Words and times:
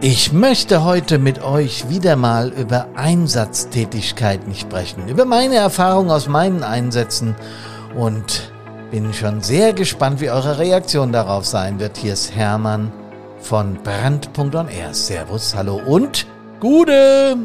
Ich 0.00 0.32
möchte 0.32 0.84
heute 0.84 1.18
mit 1.18 1.42
euch 1.42 1.88
wieder 1.88 2.14
mal 2.14 2.50
über 2.50 2.86
Einsatztätigkeiten 2.94 4.54
sprechen, 4.54 5.08
über 5.08 5.24
meine 5.24 5.56
Erfahrung 5.56 6.12
aus 6.12 6.28
meinen 6.28 6.62
Einsätzen 6.62 7.34
und 7.96 8.52
bin 8.92 9.12
schon 9.12 9.42
sehr 9.42 9.72
gespannt, 9.72 10.20
wie 10.20 10.30
eure 10.30 10.58
Reaktion 10.58 11.10
darauf 11.10 11.46
sein 11.46 11.80
wird. 11.80 11.96
Hier 11.96 12.12
ist 12.12 12.32
Hermann 12.32 12.92
von 13.40 13.76
Brand.on-Air. 13.82 14.94
Servus, 14.94 15.56
hallo 15.56 15.80
und 15.84 16.28
Gude! 16.60 17.36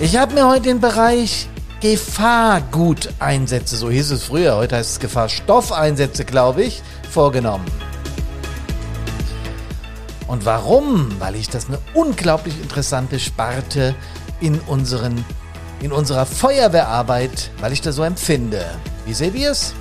Ich 0.00 0.16
habe 0.16 0.32
mir 0.32 0.48
heute 0.48 0.62
den 0.62 0.80
Bereich 0.80 1.46
Gefahrguteinsätze, 1.82 3.76
so 3.76 3.90
hieß 3.90 4.12
es 4.12 4.24
früher, 4.24 4.56
heute 4.56 4.76
heißt 4.76 4.92
es 4.92 4.98
Gefahrstoffeinsätze, 4.98 6.24
glaube 6.24 6.62
ich, 6.62 6.82
vorgenommen. 7.10 7.66
Und 10.30 10.44
warum? 10.44 11.08
Weil 11.18 11.34
ich 11.34 11.48
das 11.48 11.66
eine 11.66 11.80
unglaublich 11.92 12.56
interessante 12.62 13.18
Sparte 13.18 13.96
in, 14.38 14.60
unseren, 14.60 15.24
in 15.80 15.90
unserer 15.90 16.24
Feuerwehrarbeit, 16.24 17.50
weil 17.58 17.72
ich 17.72 17.80
das 17.80 17.96
so 17.96 18.04
empfinde. 18.04 18.64
Wie 19.04 19.12
seht 19.12 19.34
ihr 19.34 19.50
es? 19.50 19.74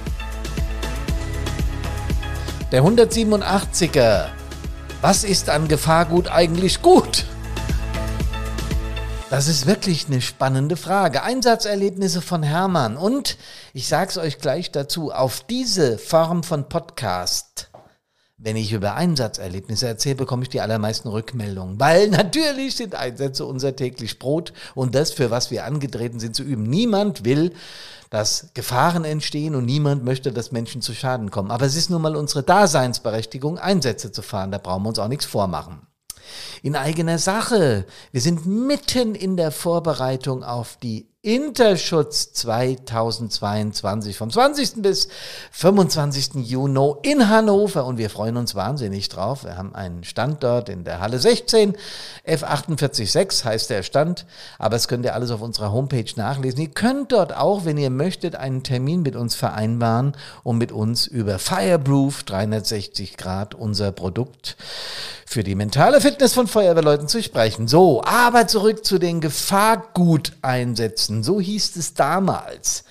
Der 2.71 2.83
187er. 2.83 4.29
Was 5.01 5.23
ist 5.23 5.51
an 5.51 5.67
Gefahrgut 5.67 6.29
eigentlich 6.29 6.81
gut? 6.81 7.25
Das 9.29 9.47
ist 9.47 9.67
wirklich 9.67 10.07
eine 10.07 10.19
spannende 10.19 10.77
Frage. 10.77 11.21
Einsatzerlebnisse 11.21 12.23
von 12.23 12.41
Hermann. 12.41 12.97
Und 12.97 13.37
ich 13.73 13.87
sage 13.87 14.09
es 14.09 14.17
euch 14.17 14.39
gleich 14.39 14.71
dazu, 14.71 15.11
auf 15.11 15.41
diese 15.47 15.99
Form 15.99 16.41
von 16.41 16.67
Podcast 16.67 17.68
wenn 18.41 18.55
ich 18.55 18.71
über 18.71 18.95
Einsatzerlebnisse 18.95 19.87
erzähle, 19.87 20.15
bekomme 20.15 20.43
ich 20.43 20.49
die 20.49 20.61
allermeisten 20.61 21.09
Rückmeldungen. 21.09 21.79
Weil 21.79 22.07
natürlich 22.09 22.75
sind 22.75 22.95
Einsätze 22.95 23.45
unser 23.45 23.75
täglich 23.75 24.17
Brot 24.17 24.53
und 24.75 24.95
das, 24.95 25.11
für 25.11 25.29
was 25.29 25.51
wir 25.51 25.65
angetreten 25.65 26.19
sind, 26.19 26.35
zu 26.35 26.43
üben. 26.43 26.63
Niemand 26.63 27.25
will, 27.25 27.53
dass 28.09 28.49
Gefahren 28.53 29.03
entstehen 29.03 29.55
und 29.55 29.65
niemand 29.65 30.03
möchte, 30.03 30.31
dass 30.31 30.51
Menschen 30.51 30.81
zu 30.81 30.93
Schaden 30.93 31.31
kommen. 31.31 31.51
Aber 31.51 31.65
es 31.65 31.75
ist 31.75 31.89
nun 31.89 32.01
mal 32.01 32.15
unsere 32.15 32.41
Daseinsberechtigung, 32.41 33.59
Einsätze 33.59 34.11
zu 34.11 34.21
fahren. 34.21 34.51
Da 34.51 34.57
brauchen 34.57 34.83
wir 34.83 34.89
uns 34.89 34.99
auch 34.99 35.09
nichts 35.09 35.25
vormachen. 35.25 35.81
In 36.63 36.75
eigener 36.75 37.17
Sache. 37.17 37.85
Wir 38.11 38.21
sind 38.21 38.45
mitten 38.45 39.15
in 39.15 39.35
der 39.35 39.51
Vorbereitung 39.51 40.43
auf 40.43 40.77
die 40.77 41.08
Interschutz 41.21 42.31
2022 42.31 44.15
vom 44.15 44.31
20. 44.31 44.81
bis 44.81 45.09
25. 45.51 46.35
Juni 46.35 46.93
in 47.01 47.27
Hannover 47.27 47.83
und 47.83 47.97
wir 47.97 48.09
freuen 48.09 48.37
uns 48.37 48.55
wahnsinnig 48.55 49.09
drauf. 49.09 49.43
Wir 49.43 49.57
haben 49.57 49.75
einen 49.75 50.05
Standort 50.05 50.69
in 50.69 50.85
der 50.85 51.01
Halle 51.01 51.19
16, 51.19 51.75
F486 52.25 53.43
heißt 53.43 53.69
der 53.69 53.83
Stand, 53.83 54.25
aber 54.59 54.77
das 54.77 54.87
könnt 54.87 55.03
ihr 55.03 55.13
alles 55.13 55.31
auf 55.31 55.41
unserer 55.41 55.73
Homepage 55.73 56.09
nachlesen. 56.15 56.61
Ihr 56.61 56.69
könnt 56.69 57.11
dort 57.11 57.35
auch, 57.35 57.65
wenn 57.65 57.77
ihr 57.77 57.89
möchtet, 57.89 58.37
einen 58.37 58.63
Termin 58.63 59.01
mit 59.01 59.17
uns 59.17 59.35
vereinbaren, 59.35 60.15
um 60.43 60.57
mit 60.57 60.71
uns 60.71 61.05
über 61.05 61.37
Fireproof 61.37 62.23
360 62.23 63.17
Grad 63.17 63.55
unser 63.55 63.91
Produkt 63.91 64.55
für 65.29 65.43
die 65.43 65.53
mentale 65.53 66.01
Fitness 66.01 66.33
von 66.33 66.47
Feuerwehrleuten 66.47 67.07
zu 67.07 67.21
sprechen. 67.21 67.67
So, 67.67 68.01
aber 68.03 68.47
zurück 68.47 68.83
zu 68.83 68.97
den 68.97 69.21
Gefahrguteinsätzen. 69.21 71.08
So 71.23 71.41
hieß 71.41 71.75
es 71.75 71.93
damals. 71.93 72.83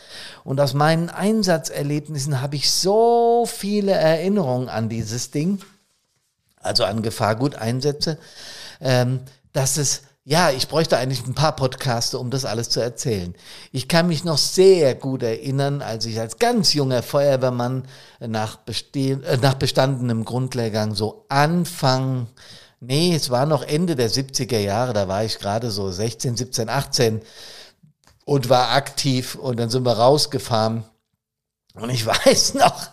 Und 0.44 0.60
aus 0.60 0.74
meinen 0.74 1.10
Einsatzerlebnissen 1.10 2.40
habe 2.40 2.56
ich 2.56 2.70
so 2.70 3.46
viele 3.46 3.92
Erinnerungen 3.92 4.68
an 4.68 4.88
dieses 4.88 5.30
Ding, 5.30 5.60
also 6.56 6.84
an 6.84 7.02
Gefahrguteinsätze, 7.02 8.18
ähm, 8.80 9.20
dass 9.52 9.76
es 9.76 10.02
ja, 10.28 10.50
ich 10.50 10.68
bräuchte 10.68 10.98
eigentlich 10.98 11.26
ein 11.26 11.34
paar 11.34 11.56
Podcaste, 11.56 12.18
um 12.18 12.28
das 12.28 12.44
alles 12.44 12.68
zu 12.68 12.80
erzählen. 12.80 13.34
Ich 13.72 13.88
kann 13.88 14.08
mich 14.08 14.24
noch 14.24 14.36
sehr 14.36 14.94
gut 14.94 15.22
erinnern, 15.22 15.80
als 15.80 16.04
ich 16.04 16.20
als 16.20 16.38
ganz 16.38 16.74
junger 16.74 17.02
Feuerwehrmann 17.02 17.84
nach, 18.20 18.58
äh, 18.94 19.16
nach 19.40 19.54
bestandenem 19.54 20.26
Grundlehrgang 20.26 20.94
so 20.94 21.24
Anfang, 21.30 22.26
nee, 22.78 23.14
es 23.14 23.30
war 23.30 23.46
noch 23.46 23.62
Ende 23.62 23.96
der 23.96 24.10
70er 24.10 24.58
Jahre, 24.58 24.92
da 24.92 25.08
war 25.08 25.24
ich 25.24 25.38
gerade 25.38 25.70
so 25.70 25.90
16, 25.90 26.36
17, 26.36 26.68
18 26.68 27.22
und 28.28 28.50
war 28.50 28.72
aktiv 28.72 29.36
und 29.36 29.58
dann 29.58 29.70
sind 29.70 29.86
wir 29.86 29.94
rausgefahren 29.94 30.84
und 31.74 31.88
ich 31.88 32.04
weiß 32.26 32.54
noch, 32.54 32.88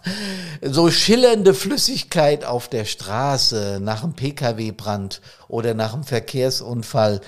so 0.62 0.90
schillernde 0.90 1.54
Flüssigkeit 1.54 2.46
auf 2.46 2.70
der 2.70 2.86
Straße 2.86 3.80
nach 3.82 4.04
einem 4.04 4.14
Pkw-Brand 4.14 5.20
oder 5.50 5.74
nach 5.74 5.94
einem 5.94 6.06
Verkehrsunfall. 6.06 7.20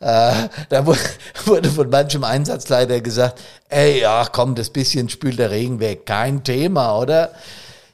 Äh, 0.00 0.48
da 0.70 0.86
wurde 1.44 1.68
von 1.68 1.90
manchem 1.90 2.24
Einsatzleiter 2.24 3.02
gesagt, 3.02 3.42
ey, 3.68 4.06
ach 4.06 4.32
komm, 4.32 4.54
das 4.54 4.70
bisschen 4.70 5.10
spült 5.10 5.38
der 5.38 5.50
Regen 5.50 5.80
weg, 5.80 6.06
kein 6.06 6.44
Thema, 6.44 6.98
oder? 6.98 7.32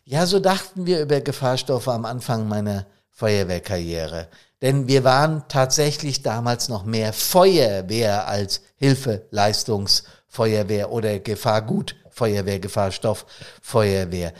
Ja, 0.05 0.27
so 0.27 0.39
dachten 0.39 0.87
wir 0.87 1.01
über 1.01 1.21
Gefahrstoffe 1.21 1.89
am 1.89 2.05
Anfang 2.05 2.47
meiner 2.47 2.87
Feuerwehrkarriere. 3.11 4.29
Denn 4.63 4.89
wir 4.89 5.05
waren 5.05 5.45
tatsächlich 5.49 6.23
damals 6.23 6.69
noch 6.69 6.85
mehr 6.85 7.13
Feuerwehr 7.13 8.29
als 8.29 8.63
Hilfeleistungsfeuerwehr 8.77 10.93
oder 10.93 11.19
Gefahrgut 11.19 11.97
Feuerwehr, 12.11 12.59
Gefahrstoff, 12.59 13.25
Feuerwehr. 13.63 14.35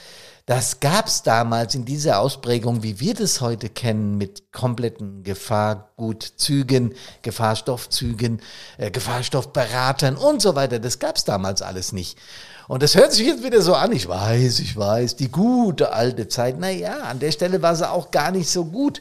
Das 0.45 0.81
gab 0.81 1.07
es 1.07 1.23
damals 1.23 1.75
in 1.75 1.85
dieser 1.85 2.19
Ausprägung, 2.19 2.83
wie 2.83 2.99
wir 2.99 3.15
das 3.15 3.41
heute 3.41 3.69
kennen, 3.69 4.19
mit 4.19 4.53
kompletten 4.53 5.23
Gefahrgutzügen, 5.23 6.95
Gefahrstoffzügen, 7.23 8.43
äh, 8.77 8.91
Gefahrstoffberatern 8.91 10.17
und 10.17 10.43
so 10.43 10.57
weiter. 10.57 10.79
Das 10.79 10.99
gab 10.99 11.17
es 11.17 11.25
damals 11.25 11.63
alles 11.63 11.93
nicht. 11.93 12.19
Und 12.69 12.83
das 12.83 12.97
hört 12.97 13.13
sich 13.13 13.27
jetzt 13.27 13.45
wieder 13.45 13.63
so 13.63 13.75
an. 13.75 13.93
Ich 13.93 14.09
weiß, 14.09 14.61
ich 14.61 14.77
weiß, 14.77 15.17
die 15.17 15.31
gute 15.31 15.93
alte 15.93 16.29
Zeit. 16.29 16.59
Naja, 16.59 17.05
an 17.05 17.19
der 17.19 17.33
Stelle 17.33 17.63
war 17.63 17.77
sie 17.77 17.89
auch 17.89 18.11
gar 18.11 18.31
nicht 18.31 18.51
so 18.51 18.65
gut. 18.65 19.01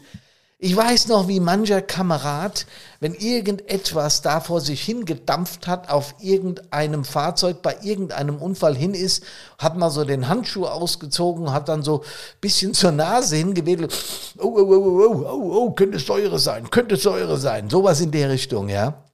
Ich 0.62 0.76
weiß 0.76 1.08
noch, 1.08 1.30
wie 1.30 1.40
mancher 1.40 1.82
Kamerad, 1.82 2.66
wenn 3.00 3.14
irgendetwas 3.14 4.22
da 4.22 4.42
vor 4.42 4.60
sich 4.60 4.82
hingedampft 4.82 5.68
hat, 5.68 5.90
auf 5.90 6.16
irgendeinem 6.20 7.06
Fahrzeug 7.06 7.62
bei 7.62 7.78
irgendeinem 7.82 8.36
Unfall 8.36 8.76
hin 8.76 8.94
ist, 8.94 9.24
hat 9.58 9.78
mal 9.78 9.90
so 9.90 10.04
den 10.04 10.28
Handschuh 10.28 10.66
ausgezogen, 10.66 11.54
hat 11.54 11.70
dann 11.70 11.82
so 11.82 12.04
bisschen 12.42 12.74
zur 12.74 12.92
Nase 12.92 13.38
hingewedelt. 13.38 13.98
Oh, 14.38 14.48
oh, 14.48 14.66
oh, 14.68 14.76
oh, 14.76 15.06
oh, 15.06 15.26
oh, 15.30 15.52
oh, 15.54 15.72
könnte 15.72 15.98
Säure 15.98 16.40
sein, 16.40 16.70
könnte 16.70 16.98
Säure 16.98 17.38
sein. 17.38 17.70
Sowas 17.70 18.02
in 18.02 18.12
der 18.12 18.30
Richtung, 18.30 18.68
ja. 18.68 19.06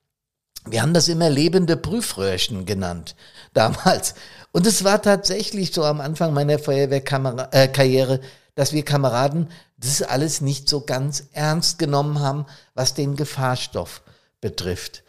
Wir 0.67 0.81
haben 0.81 0.95
das 0.95 1.07
immer 1.09 1.29
lebende 1.29 1.77
Prüfröhrchen 1.77 2.65
genannt, 2.65 3.15
damals. 3.53 4.15
Und 4.51 4.65
es 4.65 4.83
war 4.83 4.99
tatsächlich 4.99 5.71
so 5.75 5.83
am 5.83 6.01
Anfang 6.01 6.33
meiner 6.33 6.57
Feuerwehrkarriere, 6.57 8.13
äh, 8.15 8.19
dass 8.55 8.73
wir 8.73 8.83
Kameraden 8.83 9.49
das 9.77 10.01
alles 10.01 10.41
nicht 10.41 10.67
so 10.67 10.81
ganz 10.81 11.25
ernst 11.33 11.77
genommen 11.77 12.19
haben, 12.19 12.45
was 12.73 12.93
den 12.93 13.15
Gefahrstoff 13.15 14.01
betrifft. 14.41 15.03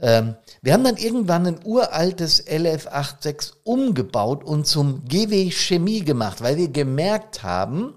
Ähm, 0.00 0.36
wir 0.62 0.72
haben 0.72 0.84
dann 0.84 0.96
irgendwann 0.96 1.46
ein 1.46 1.60
uraltes 1.64 2.46
LF86 2.46 3.52
umgebaut 3.64 4.44
und 4.44 4.66
zum 4.66 5.04
GW 5.04 5.50
Chemie 5.50 6.04
gemacht, 6.04 6.40
weil 6.42 6.56
wir 6.56 6.68
gemerkt 6.68 7.42
haben, 7.42 7.94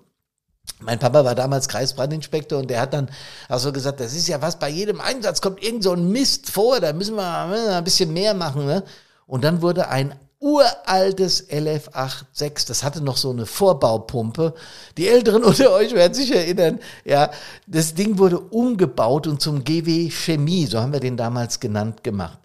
mein 0.80 1.00
Papa 1.00 1.24
war 1.24 1.36
damals 1.36 1.68
Kreisbrandinspektor 1.68 2.60
und 2.60 2.70
der 2.70 2.82
hat 2.82 2.94
dann 2.94 3.10
also 3.48 3.72
gesagt, 3.72 4.00
das 4.00 4.16
ist 4.16 4.28
ja 4.28 4.42
was, 4.42 4.58
bei 4.58 4.70
jedem 4.70 5.00
Einsatz 5.00 5.42
kommt 5.42 5.64
irgend 5.64 5.84
so 5.84 5.94
ein 5.94 6.12
Mist 6.12 6.50
vor, 6.50 6.80
da 6.80 6.94
müssen 6.94 7.16
wir 7.16 7.78
ein 7.78 7.84
bisschen 7.84 8.14
mehr 8.14 8.34
machen. 8.34 8.66
Ne? 8.66 8.84
Und 9.28 9.44
dann 9.44 9.62
wurde 9.62 9.90
ein 9.90 10.16
uraltes 10.42 11.50
LF86. 11.50 12.68
Das 12.68 12.84
hatte 12.84 13.02
noch 13.02 13.16
so 13.16 13.30
eine 13.30 13.46
Vorbaupumpe. 13.46 14.54
Die 14.98 15.08
Älteren 15.08 15.44
unter 15.44 15.72
euch 15.72 15.94
werden 15.94 16.14
sich 16.14 16.36
erinnern. 16.36 16.80
Ja, 17.06 17.32
das 17.68 17.94
Ding 17.94 18.18
wurde 18.18 18.40
umgebaut 18.40 19.28
und 19.28 19.42
zum 19.42 19.64
GW 19.64 20.10
Chemie, 20.10 20.66
so 20.66 20.80
haben 20.80 20.94
wir 20.94 21.00
den 21.00 21.16
damals 21.16 21.60
genannt, 21.60 22.04
gemacht. 22.04 22.40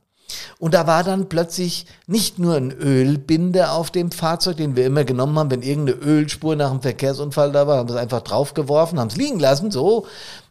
Und 0.59 0.75
da 0.75 0.87
war 0.87 1.05
dann 1.05 1.29
plötzlich 1.29 1.87
nicht 2.07 2.39
nur 2.39 2.57
ein 2.57 2.73
Ölbinder 2.73 3.73
auf 3.73 3.91
dem 3.91 4.11
Fahrzeug, 4.11 4.57
den 4.57 4.77
wir 4.77 4.85
immer 4.85 5.05
genommen 5.05 5.39
haben, 5.39 5.51
wenn 5.51 5.63
irgendeine 5.63 5.99
Ölspur 5.99 6.57
nach 6.57 6.71
einem 6.71 6.83
Verkehrsunfall 6.83 7.53
da 7.53 7.67
war, 7.67 7.79
haben 7.79 7.89
wir 7.89 7.95
es 7.95 8.01
einfach 8.01 8.23
draufgeworfen, 8.23 8.99
haben 8.99 9.09
es 9.09 9.17
liegen 9.17 9.39
lassen, 9.39 9.71
so, 9.71 10.07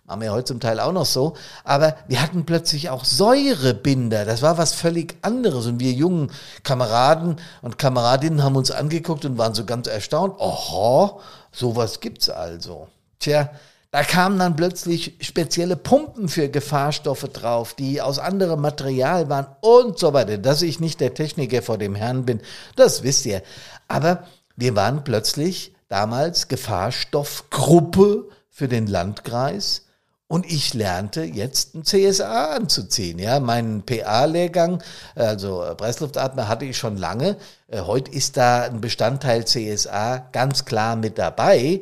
Machen 0.08 0.22
wir 0.22 0.34
heute 0.34 0.46
zum 0.46 0.60
Teil 0.60 0.80
auch 0.80 0.92
noch 0.92 1.06
so. 1.06 1.34
Aber 1.64 1.96
wir 2.08 2.22
hatten 2.22 2.46
plötzlich 2.46 2.92
auch 2.92 3.06
Säurebinder. 3.06 4.24
Das 4.24 4.44
war 4.44 4.60
was 4.60 4.74
völlig 4.74 5.16
anderes. 5.24 5.66
Und 5.66 5.80
wir 5.80 5.92
jungen 5.94 6.32
Kameraden 6.62 7.38
und 7.64 7.80
Kameradinnen 7.80 8.44
haben 8.44 8.56
uns 8.56 8.70
angeguckt 8.70 9.26
und 9.26 9.40
waren 9.40 9.56
so 9.56 9.66
ganz 9.66 9.88
erstaunt. 9.88 10.40
Oho, 10.40 11.22
sowas 11.52 12.02
gibt's 12.02 12.30
also. 12.30 12.88
Tja, 13.18 13.50
da 13.90 14.04
kamen 14.04 14.38
dann 14.38 14.56
plötzlich 14.56 15.16
spezielle 15.22 15.76
Pumpen 15.76 16.30
für 16.30 16.50
Gefahrstoffe 16.50 17.28
drauf, 17.34 17.74
die 17.74 18.00
aus 18.00 18.20
anderem 18.20 18.62
Material 18.62 19.28
waren 19.30 19.48
und 19.62 19.98
so 19.98 20.14
weiter. 20.14 20.38
Dass 20.38 20.62
ich 20.62 20.80
nicht 20.80 21.00
der 21.00 21.16
Techniker 21.16 21.64
vor 21.64 21.80
dem 21.80 21.96
Herrn 21.96 22.26
bin, 22.26 22.42
das 22.76 23.02
wisst 23.02 23.26
ihr. 23.26 23.42
Aber 23.88 24.28
wir 24.56 24.76
waren 24.76 25.04
plötzlich 25.04 25.74
damals 25.88 26.48
Gefahrstoffgruppe 26.48 28.30
für 28.52 28.68
den 28.68 28.86
Landkreis 28.86 29.85
und 30.28 30.52
ich 30.52 30.74
lernte 30.74 31.24
jetzt 31.24 31.76
ein 31.76 31.84
CSA 31.84 32.56
anzuziehen. 32.56 33.20
Ja, 33.20 33.40
meinen 33.40 33.84
PA-Lehrgang, 33.84 34.82
also 35.14 35.64
Pressluftatmer, 35.78 36.48
hatte 36.48 36.66
ich 36.66 36.78
schon 36.78 36.98
lange. 36.98 37.38
Äh, 37.68 37.82
heute 37.82 38.12
ist 38.12 38.36
da 38.38 38.64
ein 38.64 38.82
Bestandteil 38.82 39.46
CSA 39.46 40.18
ganz 40.32 40.66
klar 40.66 40.96
mit 40.96 41.20
dabei. 41.20 41.82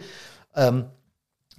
Ähm, 0.55 0.85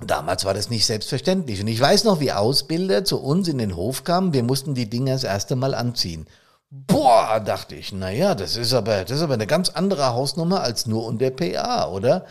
damals 0.00 0.44
war 0.44 0.52
das 0.52 0.68
nicht 0.68 0.84
selbstverständlich. 0.84 1.60
Und 1.60 1.68
ich 1.68 1.80
weiß 1.80 2.04
noch, 2.04 2.20
wie 2.20 2.32
Ausbilder 2.32 3.04
zu 3.04 3.18
uns 3.20 3.48
in 3.48 3.58
den 3.58 3.76
Hof 3.76 4.04
kamen. 4.04 4.34
Wir 4.34 4.42
mussten 4.42 4.74
die 4.74 4.90
Dinger 4.90 5.12
das 5.14 5.24
erste 5.24 5.56
Mal 5.56 5.74
anziehen. 5.74 6.26
Boah, 6.70 7.40
dachte 7.40 7.76
ich, 7.76 7.92
naja, 7.92 8.34
das 8.34 8.56
ist 8.56 8.74
aber, 8.74 9.04
das 9.04 9.18
ist 9.18 9.22
aber 9.22 9.34
eine 9.34 9.46
ganz 9.46 9.70
andere 9.70 10.12
Hausnummer 10.12 10.60
als 10.60 10.86
nur 10.86 11.06
unter 11.06 11.30
PA, 11.30 11.88
oder? 11.88 12.26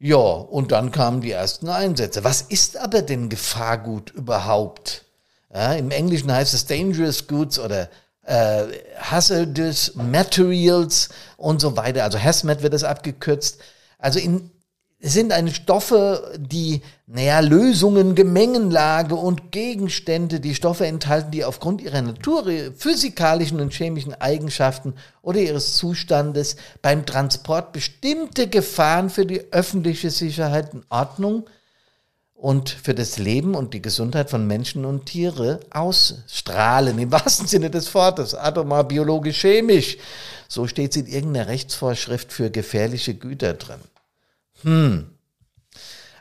Ja, 0.00 0.16
und 0.16 0.70
dann 0.70 0.92
kamen 0.92 1.20
die 1.22 1.32
ersten 1.32 1.68
Einsätze. 1.68 2.22
Was 2.22 2.42
ist 2.42 2.76
aber 2.76 3.02
denn 3.02 3.28
Gefahrgut 3.28 4.10
überhaupt? 4.10 5.04
Ja, 5.52 5.72
Im 5.72 5.90
Englischen 5.90 6.30
heißt 6.30 6.54
es 6.54 6.66
Dangerous 6.66 7.26
Goods 7.26 7.58
oder 7.58 7.88
äh, 8.22 8.66
Hazardous 9.00 9.94
Materials 9.96 11.08
und 11.36 11.60
so 11.60 11.76
weiter. 11.76 12.04
Also 12.04 12.18
Hazmat 12.22 12.62
wird 12.62 12.74
es 12.74 12.84
abgekürzt. 12.84 13.58
Also 13.98 14.20
in, 14.20 14.50
es 15.00 15.12
sind 15.12 15.30
eine 15.30 15.54
Stoffe, 15.54 16.36
die, 16.36 16.82
naja, 17.06 17.38
Lösungen, 17.38 18.16
Gemengenlage 18.16 19.14
und 19.14 19.52
Gegenstände, 19.52 20.40
die 20.40 20.56
Stoffe 20.56 20.86
enthalten, 20.86 21.30
die 21.30 21.44
aufgrund 21.44 21.80
ihrer 21.80 22.02
Natur, 22.02 22.44
physikalischen 22.76 23.60
und 23.60 23.72
chemischen 23.72 24.14
Eigenschaften 24.14 24.94
oder 25.22 25.38
ihres 25.38 25.76
Zustandes 25.76 26.56
beim 26.82 27.06
Transport 27.06 27.72
bestimmte 27.72 28.48
Gefahren 28.48 29.08
für 29.08 29.24
die 29.24 29.52
öffentliche 29.52 30.10
Sicherheit 30.10 30.74
und 30.74 30.84
Ordnung 30.88 31.48
und 32.34 32.68
für 32.68 32.94
das 32.94 33.18
Leben 33.18 33.54
und 33.54 33.74
die 33.74 33.82
Gesundheit 33.82 34.30
von 34.30 34.48
Menschen 34.48 34.84
und 34.84 35.06
Tiere 35.06 35.60
ausstrahlen, 35.70 36.98
im 36.98 37.12
wahrsten 37.12 37.46
Sinne 37.46 37.70
des 37.70 37.94
Wortes, 37.94 38.34
atomar, 38.34 38.82
biologisch, 38.82 39.42
chemisch. 39.42 39.96
So 40.48 40.66
steht 40.66 40.90
es 40.90 40.96
in 40.96 41.06
irgendeiner 41.06 41.46
Rechtsvorschrift 41.46 42.32
für 42.32 42.50
gefährliche 42.50 43.14
Güter 43.14 43.54
drin. 43.54 43.80
Hm. 44.62 45.10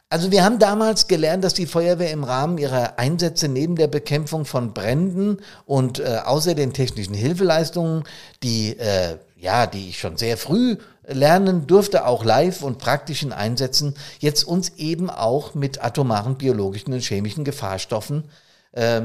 Also 0.09 0.31
wir 0.31 0.45
haben 0.45 0.57
damals 0.57 1.07
gelernt, 1.07 1.43
dass 1.43 1.53
die 1.53 1.65
Feuerwehr 1.65 2.11
im 2.11 2.23
Rahmen 2.23 2.57
ihrer 2.57 2.97
Einsätze 2.97 3.49
neben 3.49 3.75
der 3.75 3.87
Bekämpfung 3.87 4.45
von 4.45 4.73
Bränden 4.73 5.39
und 5.65 5.99
äh, 5.99 6.21
außer 6.23 6.55
den 6.55 6.71
technischen 6.71 7.13
Hilfeleistungen, 7.13 8.05
die 8.41 8.77
äh, 8.77 9.17
ja, 9.39 9.67
die 9.67 9.89
ich 9.89 9.99
schon 9.99 10.17
sehr 10.17 10.37
früh 10.37 10.77
lernen 11.05 11.67
durfte, 11.67 12.05
auch 12.05 12.25
live 12.25 12.63
und 12.63 12.79
praktischen 12.79 13.31
Einsätzen, 13.31 13.95
jetzt 14.19 14.43
uns 14.43 14.73
eben 14.77 15.09
auch 15.09 15.53
mit 15.53 15.83
atomaren, 15.83 16.37
biologischen 16.37 16.93
und 16.93 17.03
chemischen 17.03 17.43
Gefahrstoffen 17.43 18.25
äh, 18.71 19.01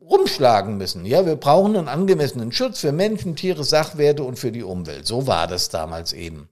rumschlagen 0.00 0.76
müssen. 0.76 1.04
Ja, 1.04 1.26
wir 1.26 1.36
brauchen 1.36 1.76
einen 1.76 1.88
angemessenen 1.88 2.52
Schutz 2.52 2.80
für 2.80 2.92
Menschen, 2.92 3.34
Tiere, 3.34 3.64
Sachwerte 3.64 4.24
und 4.24 4.38
für 4.38 4.52
die 4.52 4.62
Umwelt. 4.62 5.06
So 5.06 5.26
war 5.26 5.46
das 5.46 5.68
damals 5.68 6.12
eben. 6.12 6.48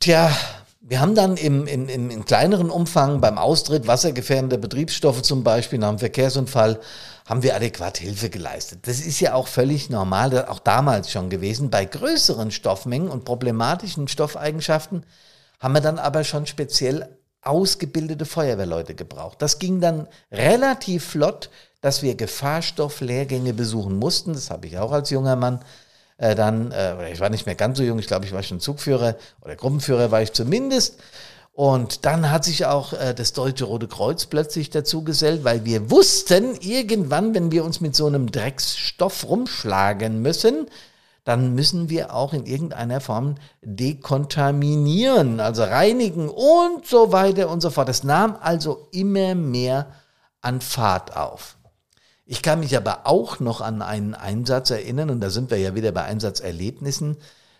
Tja, 0.00 0.30
wir 0.80 1.00
haben 1.00 1.14
dann 1.14 1.36
im, 1.36 1.66
im, 1.66 1.88
im, 1.88 2.10
im 2.10 2.24
kleineren 2.24 2.70
Umfang 2.70 3.20
beim 3.20 3.38
Austritt 3.38 3.86
wassergefährdender 3.88 4.56
Betriebsstoffe 4.56 5.22
zum 5.22 5.42
Beispiel 5.42 5.80
nach 5.80 5.88
einem 5.88 5.98
Verkehrsunfall 5.98 6.78
haben 7.24 7.42
wir 7.42 7.56
adäquat 7.56 7.98
Hilfe 7.98 8.30
geleistet. 8.30 8.86
Das 8.86 9.00
ist 9.00 9.18
ja 9.18 9.34
auch 9.34 9.48
völlig 9.48 9.90
normal, 9.90 10.46
auch 10.46 10.60
damals 10.60 11.10
schon 11.10 11.28
gewesen. 11.28 11.70
Bei 11.70 11.84
größeren 11.84 12.52
Stoffmengen 12.52 13.08
und 13.08 13.24
problematischen 13.24 14.06
Stoffeigenschaften 14.06 15.04
haben 15.58 15.74
wir 15.74 15.80
dann 15.80 15.98
aber 15.98 16.22
schon 16.22 16.46
speziell 16.46 17.08
ausgebildete 17.42 18.24
Feuerwehrleute 18.24 18.94
gebraucht. 18.94 19.42
Das 19.42 19.58
ging 19.58 19.80
dann 19.80 20.06
relativ 20.30 21.04
flott, 21.04 21.50
dass 21.80 22.02
wir 22.02 22.14
Gefahrstofflehrgänge 22.14 23.54
besuchen 23.54 23.96
mussten. 23.96 24.34
Das 24.34 24.50
habe 24.50 24.68
ich 24.68 24.78
auch 24.78 24.92
als 24.92 25.10
junger 25.10 25.36
Mann 25.36 25.60
äh, 26.18 26.34
dann, 26.34 26.72
äh, 26.72 27.12
ich 27.12 27.20
war 27.20 27.30
nicht 27.30 27.46
mehr 27.46 27.54
ganz 27.54 27.78
so 27.78 27.84
jung, 27.84 27.98
ich 27.98 28.06
glaube, 28.06 28.24
ich 28.24 28.32
war 28.32 28.42
schon 28.42 28.60
Zugführer 28.60 29.16
oder 29.42 29.56
Gruppenführer 29.56 30.10
war 30.10 30.22
ich 30.22 30.32
zumindest. 30.32 30.98
Und 31.52 32.04
dann 32.04 32.30
hat 32.30 32.44
sich 32.44 32.66
auch 32.66 32.92
äh, 32.92 33.14
das 33.14 33.32
Deutsche 33.32 33.64
Rote 33.64 33.88
Kreuz 33.88 34.26
plötzlich 34.26 34.68
dazu 34.68 35.04
gesellt, 35.04 35.42
weil 35.42 35.64
wir 35.64 35.90
wussten, 35.90 36.54
irgendwann, 36.60 37.34
wenn 37.34 37.50
wir 37.50 37.64
uns 37.64 37.80
mit 37.80 37.96
so 37.96 38.06
einem 38.06 38.30
Drecksstoff 38.30 39.26
rumschlagen 39.26 40.20
müssen, 40.20 40.66
dann 41.24 41.54
müssen 41.54 41.88
wir 41.88 42.14
auch 42.14 42.34
in 42.34 42.46
irgendeiner 42.46 43.00
Form 43.00 43.36
dekontaminieren, 43.62 45.40
also 45.40 45.64
reinigen 45.64 46.28
und 46.28 46.86
so 46.86 47.10
weiter 47.10 47.50
und 47.50 47.62
so 47.62 47.70
fort. 47.70 47.88
Das 47.88 48.04
nahm 48.04 48.36
also 48.40 48.88
immer 48.92 49.34
mehr 49.34 49.86
an 50.42 50.60
Fahrt 50.60 51.16
auf. 51.16 51.56
Ich 52.28 52.42
kann 52.42 52.58
mich 52.58 52.76
aber 52.76 53.06
auch 53.06 53.38
noch 53.38 53.60
an 53.60 53.82
einen 53.82 54.14
Einsatz 54.14 54.70
erinnern, 54.70 55.10
und 55.10 55.20
da 55.20 55.30
sind 55.30 55.50
wir 55.50 55.58
ja 55.58 55.76
wieder 55.76 55.92
bei 55.92 56.02
Einsatzerlebnissen, 56.02 57.16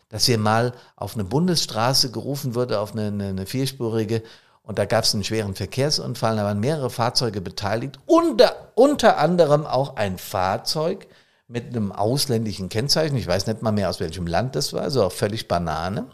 dass 0.09 0.27
hier 0.27 0.39
mal 0.39 0.73
auf 0.97 1.15
eine 1.15 1.23
Bundesstraße 1.23 2.11
gerufen 2.11 2.57
wurde, 2.57 2.81
auf 2.81 2.93
eine, 2.93 3.07
eine, 3.07 3.29
eine 3.29 3.47
vierspurige, 3.47 4.25
und 4.65 4.81
da 4.81 4.85
gab 4.85 5.05
es 5.05 5.15
einen 5.15 5.23
schweren 5.23 5.55
Verkehrsunfall, 5.55 6.35
da 6.37 6.43
waren 6.43 6.59
mehrere 6.59 6.91
Fahrzeuge 6.91 7.41
beteiligt, 7.41 8.01
unter, 8.07 8.73
unter 8.75 9.19
anderem 9.19 9.65
auch 9.65 9.95
ein 9.95 10.19
Fahrzeug 10.19 11.07
mit 11.47 11.69
einem 11.69 11.93
ausländischen 11.93 12.69
Kennzeichen, 12.69 13.17
ich 13.17 13.29
weiß 13.29 13.47
nicht 13.47 13.63
mal 13.63 13.71
mehr 13.71 13.89
aus 13.89 14.01
welchem 14.01 14.27
Land 14.27 14.57
das 14.57 14.73
war, 14.73 14.83
also 14.83 15.05
auch 15.05 15.13
völlig 15.13 15.47
Banane. 15.47 16.07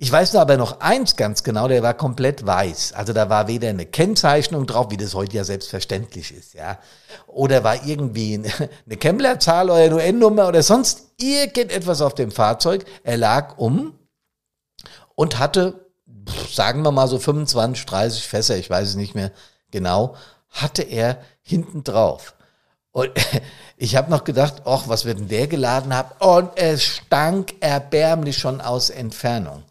Ich 0.00 0.12
weiß 0.12 0.32
nur 0.32 0.42
aber 0.42 0.56
noch 0.56 0.80
eins 0.80 1.16
ganz 1.16 1.42
genau, 1.42 1.66
der 1.66 1.82
war 1.82 1.92
komplett 1.92 2.46
weiß. 2.46 2.92
Also 2.92 3.12
da 3.12 3.28
war 3.28 3.48
weder 3.48 3.68
eine 3.70 3.84
Kennzeichnung 3.84 4.64
drauf, 4.64 4.86
wie 4.90 4.96
das 4.96 5.14
heute 5.14 5.36
ja 5.36 5.42
selbstverständlich 5.42 6.32
ist, 6.32 6.54
ja. 6.54 6.78
Oder 7.26 7.64
war 7.64 7.84
irgendwie 7.84 8.36
eine 8.86 8.96
Kemmlerzahl 8.96 9.68
oder 9.68 9.80
eine 9.80 9.96
UN-Nummer 9.96 10.46
oder 10.46 10.62
sonst 10.62 11.08
irgendetwas 11.16 12.00
auf 12.00 12.14
dem 12.14 12.30
Fahrzeug. 12.30 12.84
Er 13.02 13.16
lag 13.16 13.58
um 13.58 13.98
und 15.16 15.40
hatte, 15.40 15.84
sagen 16.48 16.82
wir 16.82 16.92
mal 16.92 17.08
so 17.08 17.18
25, 17.18 17.84
30 17.84 18.22
Fässer, 18.22 18.56
ich 18.56 18.70
weiß 18.70 18.90
es 18.90 18.94
nicht 18.94 19.16
mehr 19.16 19.32
genau, 19.72 20.14
hatte 20.48 20.82
er 20.82 21.18
hinten 21.42 21.82
drauf. 21.82 22.36
Und 22.92 23.10
ich 23.76 23.96
habe 23.96 24.12
noch 24.12 24.22
gedacht, 24.22 24.62
ach, 24.64 24.84
was 24.86 25.06
wird 25.06 25.18
denn 25.18 25.26
der 25.26 25.48
geladen 25.48 25.92
haben? 25.92 26.10
Und 26.20 26.50
es 26.54 26.84
stank 26.84 27.54
erbärmlich 27.58 28.38
schon 28.38 28.60
aus 28.60 28.90
Entfernung. 28.90 29.64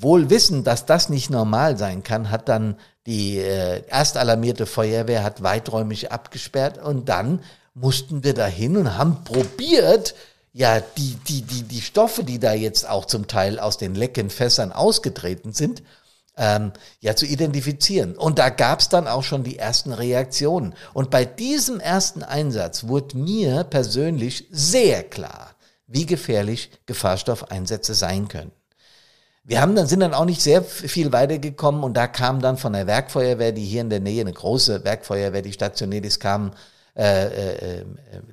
Wohl 0.00 0.30
wissen, 0.30 0.64
dass 0.64 0.86
das 0.86 1.08
nicht 1.08 1.30
normal 1.30 1.76
sein 1.76 2.02
kann, 2.02 2.30
hat 2.30 2.48
dann 2.48 2.76
die 3.06 3.38
äh, 3.38 3.82
erst 3.88 4.16
alarmierte 4.16 4.66
Feuerwehr 4.66 5.24
hat 5.24 5.42
weiträumig 5.42 6.12
abgesperrt 6.12 6.78
und 6.78 7.08
dann 7.08 7.40
mussten 7.74 8.22
wir 8.22 8.34
dahin 8.34 8.76
und 8.76 8.98
haben 8.98 9.24
probiert, 9.24 10.14
ja, 10.52 10.80
die, 10.80 11.16
die, 11.28 11.42
die, 11.42 11.62
die 11.62 11.80
Stoffe, 11.80 12.24
die 12.24 12.38
da 12.38 12.52
jetzt 12.52 12.88
auch 12.88 13.04
zum 13.04 13.26
Teil 13.26 13.58
aus 13.58 13.78
den 13.78 13.94
lecken 13.94 14.30
Fässern 14.30 14.72
ausgetreten 14.72 15.52
sind, 15.52 15.82
ähm, 16.36 16.72
ja, 17.00 17.16
zu 17.16 17.26
identifizieren. 17.26 18.16
Und 18.16 18.38
da 18.38 18.48
gab 18.48 18.80
es 18.80 18.88
dann 18.88 19.06
auch 19.06 19.22
schon 19.22 19.42
die 19.42 19.58
ersten 19.58 19.92
Reaktionen. 19.92 20.74
Und 20.94 21.10
bei 21.10 21.24
diesem 21.24 21.80
ersten 21.80 22.22
Einsatz 22.22 22.84
wurde 22.84 23.16
mir 23.16 23.64
persönlich 23.64 24.46
sehr 24.50 25.02
klar, 25.02 25.54
wie 25.86 26.06
gefährlich 26.06 26.70
Gefahrstoffeinsätze 26.86 27.94
sein 27.94 28.28
können. 28.28 28.52
Wir 29.48 29.62
haben 29.62 29.74
dann, 29.74 29.86
sind 29.86 30.00
dann 30.00 30.12
auch 30.12 30.26
nicht 30.26 30.42
sehr 30.42 30.62
viel 30.62 31.10
weitergekommen 31.10 31.82
und 31.82 31.96
da 31.96 32.06
kam 32.06 32.42
dann 32.42 32.58
von 32.58 32.74
der 32.74 32.86
Werkfeuerwehr, 32.86 33.52
die 33.52 33.64
hier 33.64 33.80
in 33.80 33.88
der 33.88 33.98
Nähe, 33.98 34.20
eine 34.20 34.34
große 34.34 34.84
Werkfeuerwehr, 34.84 35.40
die 35.40 35.54
stationiert 35.54 36.04
ist, 36.04 36.20
kamen 36.20 36.52
äh, 36.94 37.28
äh, 37.28 37.78
äh, 37.78 37.84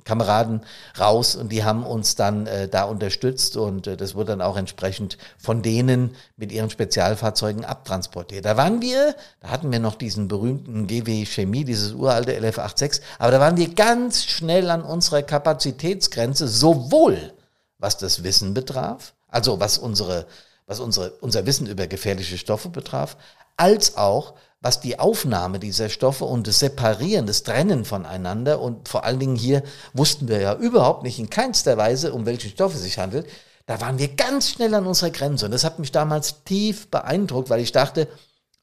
Kameraden 0.03 0.59
raus 0.99 1.37
und 1.37 1.53
die 1.53 1.63
haben 1.63 1.85
uns 1.85 2.15
dann 2.15 2.47
äh, 2.47 2.67
da 2.67 2.83
unterstützt 2.83 3.55
und 3.55 3.87
äh, 3.87 3.95
das 3.95 4.13
wurde 4.13 4.33
dann 4.33 4.41
auch 4.41 4.57
entsprechend 4.57 5.17
von 5.37 5.61
denen 5.61 6.17
mit 6.35 6.51
ihren 6.51 6.69
Spezialfahrzeugen 6.69 7.63
abtransportiert. 7.63 8.43
Da 8.43 8.57
waren 8.57 8.81
wir, 8.81 9.15
da 9.39 9.51
hatten 9.51 9.71
wir 9.71 9.79
noch 9.79 9.95
diesen 9.95 10.27
berühmten 10.27 10.85
GW 10.85 11.25
Chemie, 11.25 11.63
dieses 11.63 11.93
uralte 11.93 12.37
LF86, 12.37 12.99
aber 13.19 13.31
da 13.31 13.39
waren 13.39 13.55
wir 13.55 13.73
ganz 13.73 14.25
schnell 14.25 14.69
an 14.69 14.81
unserer 14.81 15.21
Kapazitätsgrenze, 15.21 16.49
sowohl 16.49 17.31
was 17.77 17.97
das 17.97 18.23
Wissen 18.25 18.53
betraf, 18.53 19.13
also 19.29 19.61
was 19.61 19.77
unsere 19.77 20.25
was 20.67 20.79
unsere, 20.79 21.11
unser 21.21 21.45
Wissen 21.45 21.67
über 21.67 21.87
gefährliche 21.87 22.37
Stoffe 22.37 22.69
betraf, 22.69 23.17
als 23.57 23.97
auch 23.97 24.33
was 24.61 24.79
die 24.79 24.97
Aufnahme 24.97 25.59
dieser 25.59 25.89
Stoffe 25.89 26.25
und 26.25 26.47
das 26.47 26.59
Separieren, 26.59 27.27
das 27.27 27.43
Trennen 27.43 27.85
voneinander 27.85 28.59
und 28.59 28.89
vor 28.89 29.03
allen 29.03 29.19
Dingen 29.19 29.35
hier 29.35 29.61
wussten 29.93 30.27
wir 30.27 30.41
ja 30.41 30.55
überhaupt 30.55 31.03
nicht 31.03 31.19
in 31.19 31.29
keinster 31.29 31.77
Weise, 31.77 32.13
um 32.13 32.25
welche 32.25 32.49
Stoffe 32.49 32.75
es 32.75 32.81
sich 32.83 32.97
handelt. 32.97 33.27
Da 33.67 33.79
waren 33.79 33.99
wir 33.99 34.15
ganz 34.15 34.49
schnell 34.49 34.73
an 34.73 34.87
unserer 34.87 35.11
Grenze 35.11 35.45
und 35.45 35.51
das 35.51 35.63
hat 35.63 35.77
mich 35.77 35.91
damals 35.91 36.43
tief 36.45 36.89
beeindruckt, 36.89 37.51
weil 37.51 37.61
ich 37.61 37.71
dachte, 37.71 38.07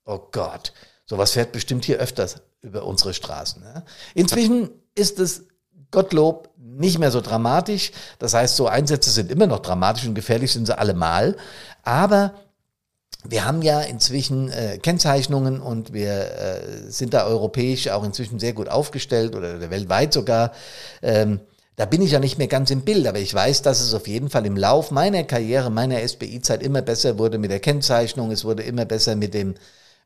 oh 0.04 0.18
Gott, 0.32 0.72
sowas 1.06 1.32
fährt 1.32 1.52
bestimmt 1.52 1.84
hier 1.84 1.98
öfters 1.98 2.36
über 2.62 2.84
unsere 2.84 3.14
Straßen. 3.14 3.62
Inzwischen 4.14 4.70
ist 4.94 5.20
es 5.20 5.44
Gottlob 5.92 6.52
nicht 6.56 6.98
mehr 6.98 7.10
so 7.10 7.20
dramatisch. 7.20 7.92
Das 8.18 8.34
heißt, 8.34 8.56
so 8.56 8.66
Einsätze 8.66 9.10
sind 9.10 9.30
immer 9.30 9.46
noch 9.46 9.60
dramatisch 9.60 10.06
und 10.06 10.14
gefährlich 10.14 10.52
sind 10.52 10.66
sie 10.66 10.76
allemal. 10.76 11.36
Aber 11.82 12.34
wir 13.24 13.44
haben 13.44 13.62
ja 13.62 13.80
inzwischen 13.80 14.50
äh, 14.50 14.78
Kennzeichnungen 14.78 15.60
und 15.60 15.92
wir 15.92 16.10
äh, 16.10 16.90
sind 16.90 17.14
da 17.14 17.26
europäisch 17.26 17.88
auch 17.88 18.04
inzwischen 18.04 18.40
sehr 18.40 18.52
gut 18.52 18.68
aufgestellt 18.68 19.36
oder 19.36 19.70
weltweit 19.70 20.12
sogar. 20.12 20.52
Ähm, 21.02 21.40
da 21.76 21.86
bin 21.86 22.02
ich 22.02 22.12
ja 22.12 22.18
nicht 22.18 22.38
mehr 22.38 22.48
ganz 22.48 22.70
im 22.70 22.82
Bild, 22.82 23.06
aber 23.06 23.18
ich 23.18 23.32
weiß, 23.32 23.62
dass 23.62 23.80
es 23.80 23.94
auf 23.94 24.06
jeden 24.06 24.28
Fall 24.28 24.44
im 24.44 24.56
Lauf 24.56 24.90
meiner 24.90 25.24
Karriere, 25.24 25.70
meiner 25.70 26.06
SBI-Zeit 26.06 26.62
immer 26.62 26.82
besser 26.82 27.18
wurde 27.18 27.38
mit 27.38 27.50
der 27.50 27.60
Kennzeichnung, 27.60 28.30
es 28.30 28.44
wurde 28.44 28.62
immer 28.62 28.84
besser 28.84 29.16
mit 29.16 29.34
dem 29.34 29.54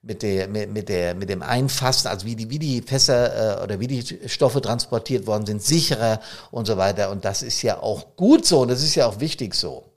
mit 0.02 0.22
der 0.22 0.46
mit, 0.46 0.72
mit 0.72 0.88
der 0.88 1.14
mit 1.14 1.28
dem 1.30 1.42
Einfassen, 1.42 2.08
also 2.08 2.26
wie 2.26 2.36
die 2.36 2.50
wie 2.50 2.58
die 2.58 2.82
Fässer 2.82 3.60
äh, 3.60 3.64
oder 3.64 3.80
wie 3.80 3.88
die 3.88 4.28
Stoffe 4.28 4.60
transportiert 4.60 5.26
worden 5.26 5.46
sind, 5.46 5.62
sicherer 5.62 6.20
und 6.50 6.66
so 6.66 6.76
weiter 6.76 7.10
und 7.10 7.24
das 7.24 7.42
ist 7.42 7.62
ja 7.62 7.82
auch 7.82 8.14
gut 8.16 8.46
so 8.46 8.60
und 8.60 8.68
das 8.68 8.82
ist 8.82 8.94
ja 8.94 9.06
auch 9.06 9.20
wichtig 9.20 9.54
so. 9.54 9.95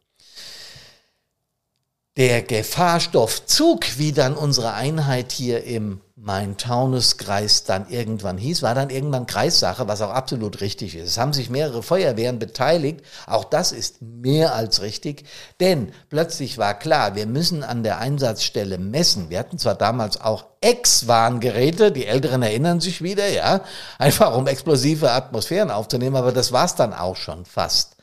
Der 2.18 2.42
Gefahrstoffzug, 2.42 3.98
wie 3.98 4.12
dann 4.12 4.36
unsere 4.36 4.74
Einheit 4.74 5.32
hier 5.32 5.64
im 5.64 6.02
Main-Taunus-Kreis 6.22 7.64
dann 7.64 7.88
irgendwann 7.90 8.38
hieß, 8.38 8.62
war 8.62 8.76
dann 8.76 8.90
irgendwann 8.90 9.26
Kreissache, 9.26 9.88
was 9.88 10.02
auch 10.02 10.10
absolut 10.10 10.60
richtig 10.60 10.96
ist. 10.96 11.08
Es 11.08 11.18
haben 11.18 11.34
sich 11.34 11.50
mehrere 11.50 11.82
Feuerwehren 11.82 12.40
beteiligt, 12.40 13.02
auch 13.26 13.46
das 13.46 13.72
ist 13.72 14.02
mehr 14.02 14.54
als 14.54 14.82
richtig, 14.82 15.24
denn 15.62 15.94
plötzlich 16.10 16.58
war 16.58 16.78
klar, 16.78 17.16
wir 17.16 17.26
müssen 17.26 17.64
an 17.64 17.84
der 17.84 18.00
Einsatzstelle 18.00 18.78
messen. 18.78 19.30
Wir 19.30 19.40
hatten 19.40 19.58
zwar 19.58 19.76
damals 19.76 20.20
auch 20.20 20.46
Ex-Warngeräte, 20.62 21.92
die 21.92 22.06
Älteren 22.06 22.42
erinnern 22.42 22.82
sich 22.82 23.02
wieder, 23.02 23.30
ja, 23.30 23.62
einfach 23.98 24.36
um 24.36 24.46
explosive 24.48 25.12
Atmosphären 25.12 25.72
aufzunehmen, 25.72 26.18
aber 26.18 26.34
das 26.34 26.52
war's 26.52 26.76
dann 26.76 26.94
auch 26.94 27.16
schon 27.16 27.46
fast. 27.46 27.96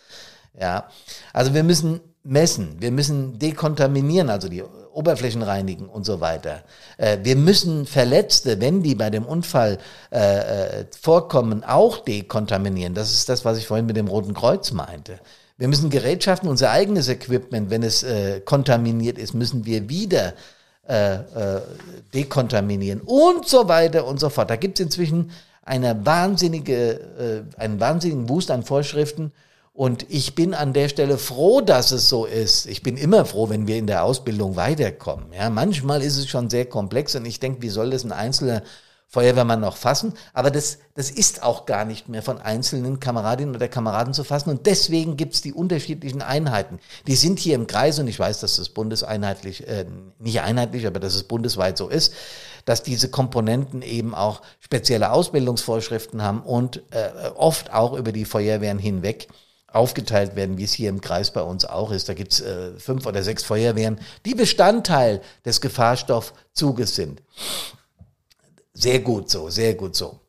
Ja, 0.58 0.88
also 1.34 1.52
wir 1.52 1.64
müssen 1.64 2.00
messen, 2.26 2.76
wir 2.80 2.90
müssen 2.90 3.38
dekontaminieren, 3.38 4.28
also 4.28 4.48
die 4.48 4.62
Oberflächen 4.62 5.42
reinigen 5.42 5.88
und 5.88 6.04
so 6.04 6.20
weiter. 6.20 6.62
Äh, 6.96 7.18
wir 7.22 7.36
müssen 7.36 7.86
Verletzte, 7.86 8.60
wenn 8.60 8.82
die 8.82 8.94
bei 8.94 9.10
dem 9.10 9.26
Unfall 9.26 9.78
äh, 10.10 10.80
äh, 10.80 10.86
vorkommen, 10.98 11.62
auch 11.64 11.98
dekontaminieren. 11.98 12.94
Das 12.94 13.12
ist 13.12 13.28
das, 13.28 13.44
was 13.44 13.58
ich 13.58 13.66
vorhin 13.66 13.86
mit 13.86 13.96
dem 13.96 14.08
Roten 14.08 14.34
Kreuz 14.34 14.72
meinte. 14.72 15.20
Wir 15.58 15.68
müssen 15.68 15.90
Gerätschaften, 15.90 16.48
unser 16.48 16.70
eigenes 16.70 17.08
Equipment, 17.08 17.70
wenn 17.70 17.82
es 17.82 18.04
kontaminiert 18.44 19.16
ist, 19.16 19.32
müssen 19.32 19.64
wir 19.64 19.88
wieder 19.88 20.34
dekontaminieren 22.12 23.00
und 23.00 23.48
so 23.48 23.66
weiter 23.66 24.06
und 24.06 24.20
so 24.20 24.28
fort. 24.28 24.50
Da 24.50 24.56
gibt 24.56 24.78
es 24.78 24.84
inzwischen 24.84 25.30
eine 25.62 26.04
wahnsinnige, 26.04 27.46
einen 27.56 27.80
wahnsinnigen 27.80 28.28
Wust 28.28 28.50
an 28.50 28.64
Vorschriften 28.64 29.32
und 29.76 30.06
ich 30.08 30.34
bin 30.34 30.54
an 30.54 30.72
der 30.72 30.88
Stelle 30.88 31.18
froh, 31.18 31.60
dass 31.60 31.90
es 31.90 32.08
so 32.08 32.24
ist. 32.24 32.64
Ich 32.64 32.82
bin 32.82 32.96
immer 32.96 33.26
froh, 33.26 33.50
wenn 33.50 33.66
wir 33.66 33.76
in 33.76 33.86
der 33.86 34.04
Ausbildung 34.04 34.56
weiterkommen. 34.56 35.26
Ja, 35.34 35.50
manchmal 35.50 36.02
ist 36.02 36.16
es 36.16 36.28
schon 36.28 36.48
sehr 36.48 36.64
komplex 36.64 37.14
und 37.14 37.26
ich 37.26 37.40
denke, 37.40 37.60
wie 37.60 37.68
soll 37.68 37.90
das 37.90 38.02
ein 38.02 38.10
einzelner 38.10 38.62
Feuerwehrmann 39.06 39.60
noch 39.60 39.76
fassen? 39.76 40.14
Aber 40.32 40.50
das, 40.50 40.78
das 40.94 41.10
ist 41.10 41.42
auch 41.42 41.66
gar 41.66 41.84
nicht 41.84 42.08
mehr 42.08 42.22
von 42.22 42.40
einzelnen 42.40 43.00
Kameradinnen 43.00 43.54
oder 43.54 43.68
Kameraden 43.68 44.14
zu 44.14 44.24
fassen. 44.24 44.48
Und 44.48 44.64
deswegen 44.64 45.18
gibt's 45.18 45.42
die 45.42 45.52
unterschiedlichen 45.52 46.22
Einheiten. 46.22 46.78
Die 47.06 47.14
sind 47.14 47.38
hier 47.38 47.54
im 47.54 47.66
Kreis 47.66 47.98
und 47.98 48.08
ich 48.08 48.18
weiß, 48.18 48.40
dass 48.40 48.56
das 48.56 48.70
bundeseinheitlich, 48.70 49.68
äh, 49.68 49.84
nicht 50.18 50.40
einheitlich, 50.40 50.86
aber 50.86 51.00
dass 51.00 51.14
es 51.14 51.24
bundesweit 51.24 51.76
so 51.76 51.88
ist, 51.88 52.14
dass 52.64 52.82
diese 52.82 53.10
Komponenten 53.10 53.82
eben 53.82 54.14
auch 54.14 54.40
spezielle 54.58 55.12
Ausbildungsvorschriften 55.12 56.22
haben 56.22 56.40
und 56.40 56.78
äh, 56.92 57.28
oft 57.36 57.74
auch 57.74 57.92
über 57.92 58.12
die 58.12 58.24
Feuerwehren 58.24 58.78
hinweg 58.78 59.28
aufgeteilt 59.68 60.36
werden, 60.36 60.58
wie 60.58 60.64
es 60.64 60.72
hier 60.72 60.88
im 60.88 61.00
Kreis 61.00 61.30
bei 61.30 61.42
uns 61.42 61.64
auch 61.64 61.90
ist. 61.90 62.08
Da 62.08 62.14
gibt's 62.14 62.40
äh, 62.40 62.72
fünf 62.78 63.06
oder 63.06 63.22
sechs 63.22 63.44
Feuerwehren, 63.44 63.98
die 64.24 64.34
Bestandteil 64.34 65.20
des 65.44 65.60
Gefahrstoffzuges 65.60 66.94
sind. 66.94 67.22
Sehr 68.72 69.00
gut 69.00 69.30
so, 69.30 69.50
sehr 69.50 69.74
gut 69.74 69.96
so. 69.96 70.20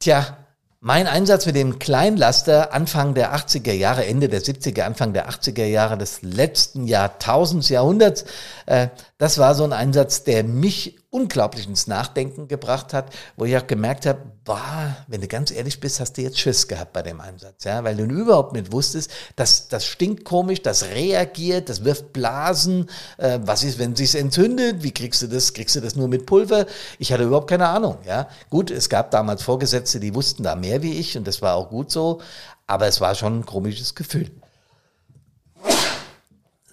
Tja, 0.00 0.36
mein 0.80 1.08
Einsatz 1.08 1.44
mit 1.46 1.56
dem 1.56 1.80
Kleinlaster 1.80 2.72
Anfang 2.72 3.14
der 3.14 3.34
80er 3.34 3.72
Jahre, 3.72 4.06
Ende 4.06 4.28
der 4.28 4.42
70er, 4.42 4.82
Anfang 4.82 5.12
der 5.12 5.28
80er 5.28 5.64
Jahre 5.64 5.98
des 5.98 6.22
letzten 6.22 6.86
Jahrtausends, 6.86 7.68
Jahrhunderts, 7.68 8.24
äh, 8.66 8.88
das 9.18 9.38
war 9.38 9.56
so 9.56 9.64
ein 9.64 9.72
Einsatz, 9.72 10.22
der 10.22 10.44
mich 10.44 10.97
unglaublich 11.10 11.66
ins 11.66 11.86
Nachdenken 11.86 12.48
gebracht 12.48 12.92
hat, 12.92 13.14
wo 13.36 13.46
ich 13.46 13.56
auch 13.56 13.66
gemerkt 13.66 14.04
habe, 14.04 14.20
boah, 14.44 14.94
wenn 15.06 15.22
du 15.22 15.26
ganz 15.26 15.50
ehrlich 15.50 15.80
bist, 15.80 16.00
hast 16.00 16.18
du 16.18 16.22
jetzt 16.22 16.38
Schiss 16.38 16.68
gehabt 16.68 16.92
bei 16.92 17.00
dem 17.00 17.20
Einsatz, 17.20 17.64
ja, 17.64 17.82
weil 17.82 17.96
du 17.96 18.04
überhaupt 18.04 18.52
nicht 18.52 18.72
wusstest, 18.72 19.10
dass 19.34 19.68
das 19.68 19.86
stinkt 19.86 20.24
komisch, 20.24 20.60
das 20.60 20.84
reagiert, 20.84 21.70
das 21.70 21.82
wirft 21.84 22.12
Blasen, 22.12 22.90
äh, 23.16 23.38
was 23.42 23.64
ist, 23.64 23.78
wenn 23.78 23.96
sich's 23.96 24.14
entzündet, 24.14 24.82
wie 24.82 24.92
kriegst 24.92 25.22
du 25.22 25.28
das, 25.28 25.54
kriegst 25.54 25.76
du 25.76 25.80
das 25.80 25.96
nur 25.96 26.08
mit 26.08 26.26
Pulver? 26.26 26.66
Ich 26.98 27.10
hatte 27.10 27.24
überhaupt 27.24 27.48
keine 27.48 27.68
Ahnung, 27.68 27.98
ja. 28.06 28.28
Gut, 28.50 28.70
es 28.70 28.90
gab 28.90 29.10
damals 29.10 29.42
Vorgesetzte, 29.42 30.00
die 30.00 30.14
wussten 30.14 30.42
da 30.42 30.56
mehr 30.56 30.82
wie 30.82 30.98
ich 30.98 31.16
und 31.16 31.26
das 31.26 31.40
war 31.40 31.54
auch 31.54 31.70
gut 31.70 31.90
so, 31.90 32.20
aber 32.66 32.86
es 32.86 33.00
war 33.00 33.14
schon 33.14 33.40
ein 33.40 33.46
komisches 33.46 33.94
Gefühl. 33.94 34.30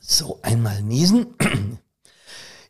So, 0.01 0.39
einmal 0.41 0.81
niesen. 0.83 1.79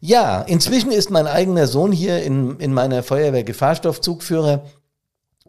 Ja, 0.05 0.41
inzwischen 0.41 0.91
ist 0.91 1.09
mein 1.09 1.25
eigener 1.25 1.65
Sohn 1.65 1.91
hier 1.91 2.21
in, 2.21 2.59
in 2.59 2.74
meiner 2.74 3.01
Feuerwehr 3.01 3.43
Gefahrstoffzugführer. 3.43 4.63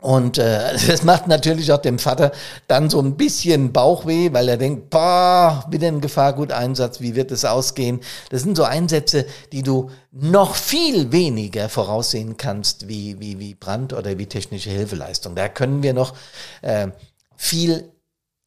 Und 0.00 0.38
äh, 0.38 0.72
das 0.86 1.02
macht 1.02 1.28
natürlich 1.28 1.70
auch 1.72 1.82
dem 1.82 1.98
Vater 1.98 2.32
dann 2.66 2.88
so 2.88 2.98
ein 3.02 3.18
bisschen 3.18 3.74
Bauchweh, 3.74 4.32
weil 4.32 4.48
er 4.48 4.56
denkt, 4.56 4.88
boah, 4.88 5.66
wieder 5.68 5.88
ein 5.88 6.00
Gefahrguteinsatz, 6.00 7.02
wie 7.02 7.14
wird 7.14 7.32
es 7.32 7.44
ausgehen? 7.44 8.00
Das 8.30 8.44
sind 8.44 8.56
so 8.56 8.64
Einsätze, 8.64 9.26
die 9.52 9.62
du 9.62 9.90
noch 10.10 10.54
viel 10.54 11.12
weniger 11.12 11.68
voraussehen 11.68 12.38
kannst 12.38 12.88
wie, 12.88 13.20
wie, 13.20 13.38
wie 13.38 13.54
Brand 13.54 13.92
oder 13.92 14.16
wie 14.16 14.26
technische 14.26 14.70
Hilfeleistung. 14.70 15.34
Da 15.34 15.50
können 15.50 15.82
wir 15.82 15.92
noch 15.92 16.14
äh, 16.62 16.88
viel 17.36 17.90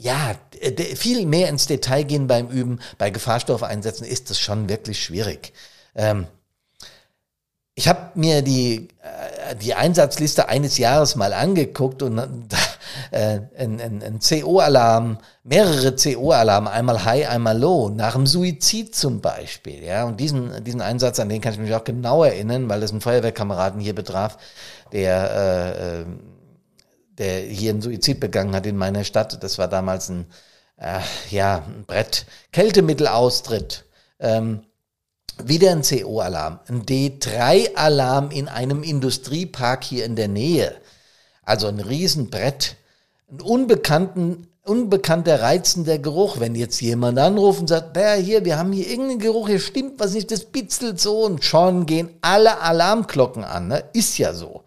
ja, 0.01 0.33
viel 0.95 1.25
mehr 1.25 1.49
ins 1.49 1.67
Detail 1.67 2.03
gehen 2.03 2.25
beim 2.25 2.47
Üben. 2.47 2.79
Bei 2.97 3.09
Gefahrstoffeinsätzen 3.11 4.07
ist 4.07 4.29
das 4.29 4.39
schon 4.39 4.69
wirklich 4.69 5.03
schwierig. 5.03 5.51
Ähm, 6.00 6.27
ich 7.75 7.88
habe 7.88 8.12
mir 8.15 8.41
die, 8.41 8.88
äh, 9.01 9.56
die 9.56 9.74
Einsatzliste 9.74 10.48
eines 10.48 10.77
Jahres 10.77 11.15
mal 11.15 11.34
angeguckt 11.34 12.01
und 12.01 12.18
äh, 13.12 13.39
ein, 13.58 13.82
ein, 13.82 14.01
ein 14.03 14.20
CO-Alarm, 14.20 15.18
mehrere 15.44 15.94
CO-Alarme, 15.96 16.72
einmal 16.72 17.03
High, 17.03 17.29
einmal 17.29 17.58
Low, 17.58 17.89
nach 17.89 18.13
dem 18.13 18.27
Suizid 18.27 18.96
zum 18.96 19.20
Beispiel. 19.20 19.84
Ja, 19.84 20.06
und 20.06 20.20
diesen, 20.20 20.63
diesen 20.63 20.82
Einsatz, 20.82 21.20
an 21.20 21.29
den 21.29 21.41
kann 21.41 21.53
ich 21.53 21.60
mich 21.60 21.75
auch 21.75 21.84
genau 21.84 22.24
erinnern, 22.24 22.70
weil 22.70 22.79
das 22.79 22.91
einen 22.91 23.01
Feuerwehrkameraden 23.01 23.82
hier 23.82 23.96
betraf, 23.96 24.38
der, 24.91 25.32
äh, 25.32 26.01
äh 26.01 26.06
der 27.18 27.41
hier 27.41 27.72
einen 27.72 27.82
Suizid 27.82 28.22
begangen 28.22 28.56
hat 28.56 28.65
in 28.65 28.77
meiner 28.77 29.03
Stadt. 29.03 29.44
Das 29.44 29.58
war 29.58 29.68
damals 29.68 30.08
ein, 30.08 30.27
äh, 30.77 31.01
ja, 31.29 31.65
ein 31.68 31.84
Brett, 31.86 32.25
Kältemittelaustritt. 32.53 33.84
Ähm, 34.22 34.62
wieder 35.43 35.72
ein 35.72 35.81
CO-Alarm, 35.81 36.60
ein 36.67 36.86
D3-Alarm 36.86 38.31
in 38.31 38.48
einem 38.48 38.84
Industriepark 38.84 39.84
hier 39.84 40.05
in 40.05 40.15
der 40.15 40.27
Nähe. 40.27 40.75
Also 41.43 41.67
ein 41.67 41.79
Riesenbrett, 41.79 42.75
ein 43.31 43.41
unbekannten, 43.41 44.48
unbekannter 44.63 45.41
reizender 45.41 45.98
Geruch. 45.98 46.39
Wenn 46.39 46.55
jetzt 46.55 46.81
jemand 46.81 47.17
anruft 47.17 47.62
und 47.62 47.67
sagt, 47.67 47.96
naja, 47.96 48.22
hier, 48.22 48.46
wir 48.46 48.58
haben 48.58 48.72
hier 48.72 48.88
irgendeinen 48.88 49.19
Geruch, 49.19 49.48
hier 49.48 49.60
stimmt 49.60 50.00
was 50.00 50.13
nicht, 50.13 50.31
das 50.31 50.46
bitzelt 50.46 51.00
so 51.00 51.25
und 51.25 51.43
schon 51.43 51.86
gehen 51.86 52.10
alle 52.22 52.60
Alarmglocken 52.62 53.43
an. 53.43 53.69
Ne? 53.69 53.84
Ist 53.93 54.17
ja 54.17 54.34
so. 54.34 54.63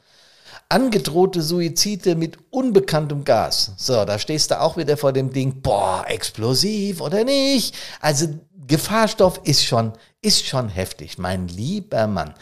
Angedrohte 0.72 1.42
Suizide 1.42 2.16
mit 2.16 2.38
unbekanntem 2.48 3.24
Gas. 3.24 3.72
So, 3.76 4.06
da 4.06 4.18
stehst 4.18 4.50
du 4.50 4.58
auch 4.58 4.78
wieder 4.78 4.96
vor 4.96 5.12
dem 5.12 5.30
Ding, 5.30 5.60
boah, 5.60 6.06
explosiv 6.08 7.02
oder 7.02 7.24
nicht. 7.24 7.74
Also 8.00 8.28
Gefahrstoff 8.66 9.42
ist 9.44 9.66
schon, 9.66 9.92
ist 10.22 10.46
schon 10.46 10.70
heftig, 10.70 11.18
mein 11.18 11.46
lieber 11.46 12.06
Mann. 12.06 12.32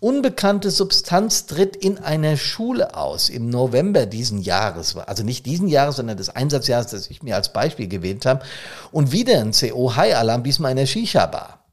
Unbekannte 0.00 0.70
Substanz 0.70 1.46
tritt 1.46 1.76
in 1.76 1.96
einer 1.96 2.36
Schule 2.36 2.94
aus 2.94 3.30
im 3.30 3.48
November 3.48 4.04
diesen 4.04 4.42
Jahres, 4.42 4.94
also 4.94 5.24
nicht 5.24 5.46
diesen 5.46 5.66
Jahres, 5.66 5.96
sondern 5.96 6.18
des 6.18 6.28
Einsatzjahres, 6.28 6.88
das 6.88 7.08
ich 7.08 7.22
mir 7.22 7.36
als 7.36 7.54
Beispiel 7.54 7.88
gewählt 7.88 8.26
habe. 8.26 8.44
Und 8.92 9.12
wieder 9.12 9.40
ein 9.40 9.52
CO-High-Alarm, 9.52 10.42
diesmal 10.42 10.72
in 10.72 10.76
der 10.76 10.86
Shisha-Bar. 10.86 11.64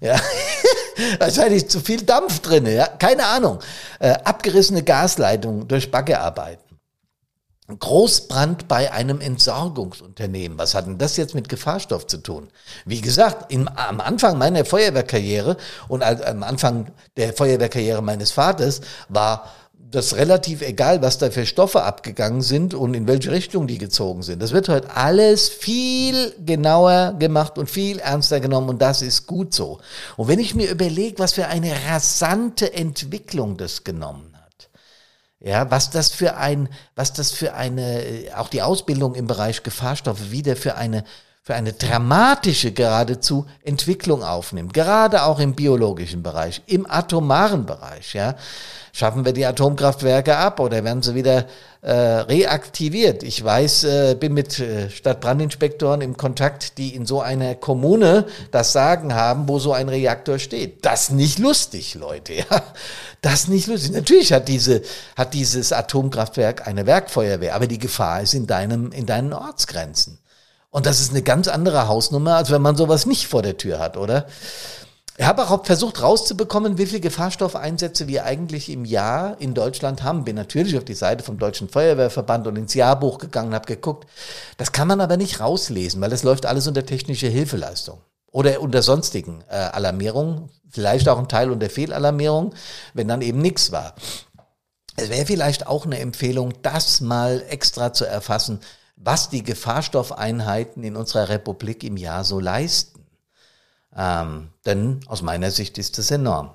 Ja, 0.00 0.20
wahrscheinlich 1.18 1.68
zu 1.68 1.80
viel 1.80 2.02
Dampf 2.02 2.40
drin, 2.40 2.66
ja, 2.66 2.86
keine 2.86 3.26
Ahnung. 3.26 3.60
Äh, 3.98 4.10
abgerissene 4.24 4.82
Gasleitungen 4.82 5.68
durch 5.68 5.90
Baggerarbeiten. 5.90 6.70
Großbrand 7.78 8.66
bei 8.66 8.92
einem 8.92 9.20
Entsorgungsunternehmen. 9.20 10.58
Was 10.58 10.74
hat 10.74 10.86
denn 10.86 10.98
das 10.98 11.16
jetzt 11.16 11.34
mit 11.34 11.48
Gefahrstoff 11.48 12.06
zu 12.06 12.18
tun? 12.18 12.48
Wie 12.84 13.00
gesagt, 13.00 13.52
im, 13.52 13.68
am 13.68 14.00
Anfang 14.00 14.38
meiner 14.38 14.64
Feuerwehrkarriere 14.64 15.56
und 15.88 16.02
am 16.02 16.42
Anfang 16.42 16.90
der 17.16 17.32
Feuerwehrkarriere 17.32 18.02
meines 18.02 18.32
Vaters 18.32 18.80
war 19.08 19.50
das 19.90 20.14
relativ 20.14 20.62
egal, 20.62 21.02
was 21.02 21.18
da 21.18 21.30
für 21.30 21.44
Stoffe 21.46 21.82
abgegangen 21.82 22.42
sind 22.42 22.74
und 22.74 22.94
in 22.94 23.08
welche 23.08 23.32
Richtung 23.32 23.66
die 23.66 23.78
gezogen 23.78 24.22
sind. 24.22 24.40
Das 24.40 24.52
wird 24.52 24.68
heute 24.68 24.94
alles 24.94 25.48
viel 25.48 26.32
genauer 26.44 27.16
gemacht 27.18 27.58
und 27.58 27.68
viel 27.68 27.98
ernster 27.98 28.40
genommen 28.40 28.68
und 28.68 28.82
das 28.82 29.02
ist 29.02 29.26
gut 29.26 29.52
so. 29.52 29.80
Und 30.16 30.28
wenn 30.28 30.38
ich 30.38 30.54
mir 30.54 30.70
überlege, 30.70 31.18
was 31.18 31.32
für 31.32 31.48
eine 31.48 31.72
rasante 31.88 32.72
Entwicklung 32.72 33.56
das 33.56 33.82
genommen 33.82 34.32
hat, 34.34 34.70
ja, 35.40 35.70
was 35.70 35.90
das 35.90 36.10
für 36.10 36.36
ein, 36.36 36.68
was 36.94 37.12
das 37.12 37.32
für 37.32 37.54
eine, 37.54 38.02
auch 38.36 38.48
die 38.48 38.62
Ausbildung 38.62 39.14
im 39.14 39.26
Bereich 39.26 39.62
Gefahrstoffe 39.62 40.30
wieder 40.30 40.54
für 40.54 40.76
eine 40.76 41.04
für 41.50 41.56
eine 41.56 41.72
dramatische 41.72 42.70
geradezu 42.70 43.44
Entwicklung 43.64 44.22
aufnimmt, 44.22 44.72
gerade 44.72 45.24
auch 45.24 45.40
im 45.40 45.54
biologischen 45.54 46.22
Bereich, 46.22 46.62
im 46.66 46.88
atomaren 46.88 47.66
Bereich, 47.66 48.14
ja. 48.14 48.36
Schaffen 48.92 49.24
wir 49.24 49.32
die 49.32 49.44
Atomkraftwerke 49.44 50.36
ab 50.36 50.60
oder 50.60 50.84
werden 50.84 51.02
sie 51.02 51.16
wieder 51.16 51.46
äh, 51.82 51.92
reaktiviert? 51.92 53.24
Ich 53.24 53.42
weiß, 53.42 53.84
äh, 53.84 54.16
bin 54.18 54.32
mit 54.34 54.60
äh, 54.60 54.90
Stadtbrandinspektoren 54.90 56.02
im 56.02 56.16
Kontakt, 56.16 56.78
die 56.78 56.94
in 56.94 57.04
so 57.04 57.20
einer 57.20 57.56
Kommune 57.56 58.26
das 58.52 58.72
Sagen 58.72 59.14
haben, 59.14 59.48
wo 59.48 59.58
so 59.58 59.72
ein 59.72 59.88
Reaktor 59.88 60.38
steht. 60.38 60.84
Das 60.84 61.10
nicht 61.10 61.40
lustig, 61.40 61.96
Leute, 61.96 62.32
ja. 62.50 62.62
Das 63.22 63.48
nicht 63.48 63.66
lustig. 63.66 63.90
Natürlich 63.90 64.32
hat 64.32 64.46
diese, 64.46 64.82
hat 65.16 65.34
dieses 65.34 65.72
Atomkraftwerk 65.72 66.68
eine 66.68 66.86
Werkfeuerwehr, 66.86 67.56
aber 67.56 67.66
die 67.66 67.78
Gefahr 67.78 68.22
ist 68.22 68.34
in 68.34 68.46
deinem, 68.46 68.92
in 68.92 69.06
deinen 69.06 69.32
Ortsgrenzen. 69.32 70.19
Und 70.70 70.86
das 70.86 71.00
ist 71.00 71.10
eine 71.10 71.22
ganz 71.22 71.48
andere 71.48 71.88
Hausnummer, 71.88 72.36
als 72.36 72.50
wenn 72.50 72.62
man 72.62 72.76
sowas 72.76 73.06
nicht 73.06 73.26
vor 73.26 73.42
der 73.42 73.56
Tür 73.56 73.78
hat, 73.80 73.96
oder? 73.96 74.26
Ich 75.20 75.26
habe 75.26 75.50
auch 75.50 75.66
versucht 75.66 76.00
rauszubekommen, 76.00 76.78
wie 76.78 76.86
viele 76.86 77.00
Gefahrstoffeinsätze 77.00 78.08
wir 78.08 78.24
eigentlich 78.24 78.70
im 78.70 78.86
Jahr 78.86 79.38
in 79.38 79.52
Deutschland 79.52 80.02
haben. 80.02 80.24
Bin 80.24 80.36
natürlich 80.36 80.78
auf 80.78 80.84
die 80.84 80.94
Seite 80.94 81.22
vom 81.22 81.38
Deutschen 81.38 81.68
Feuerwehrverband 81.68 82.46
und 82.46 82.56
ins 82.56 82.72
Jahrbuch 82.72 83.18
gegangen, 83.18 83.52
habe 83.52 83.66
geguckt. 83.66 84.08
Das 84.56 84.72
kann 84.72 84.88
man 84.88 85.00
aber 85.02 85.18
nicht 85.18 85.40
rauslesen, 85.40 86.00
weil 86.00 86.08
das 86.08 86.22
läuft 86.22 86.46
alles 86.46 86.66
unter 86.66 86.86
technische 86.86 87.26
Hilfeleistung 87.26 88.00
oder 88.32 88.62
unter 88.62 88.80
sonstigen 88.80 89.44
äh, 89.50 89.56
Alarmierungen, 89.56 90.48
vielleicht 90.70 91.06
auch 91.08 91.18
ein 91.18 91.28
Teil 91.28 91.50
unter 91.50 91.68
Fehlalarmierung, 91.68 92.54
wenn 92.94 93.08
dann 93.08 93.20
eben 93.20 93.42
nichts 93.42 93.72
war. 93.72 93.94
Es 94.96 95.10
wäre 95.10 95.26
vielleicht 95.26 95.66
auch 95.66 95.84
eine 95.84 95.98
Empfehlung, 95.98 96.54
das 96.62 97.00
mal 97.00 97.42
extra 97.48 97.92
zu 97.92 98.06
erfassen, 98.06 98.60
was 99.02 99.30
die 99.30 99.42
Gefahrstoffeinheiten 99.42 100.82
in 100.82 100.96
unserer 100.96 101.28
Republik 101.30 101.82
im 101.84 101.96
Jahr 101.96 102.24
so 102.24 102.38
leisten. 102.38 103.00
Ähm, 103.96 104.50
denn 104.66 105.00
aus 105.06 105.22
meiner 105.22 105.50
Sicht 105.50 105.78
ist 105.78 105.98
das 105.98 106.10
enorm. 106.10 106.54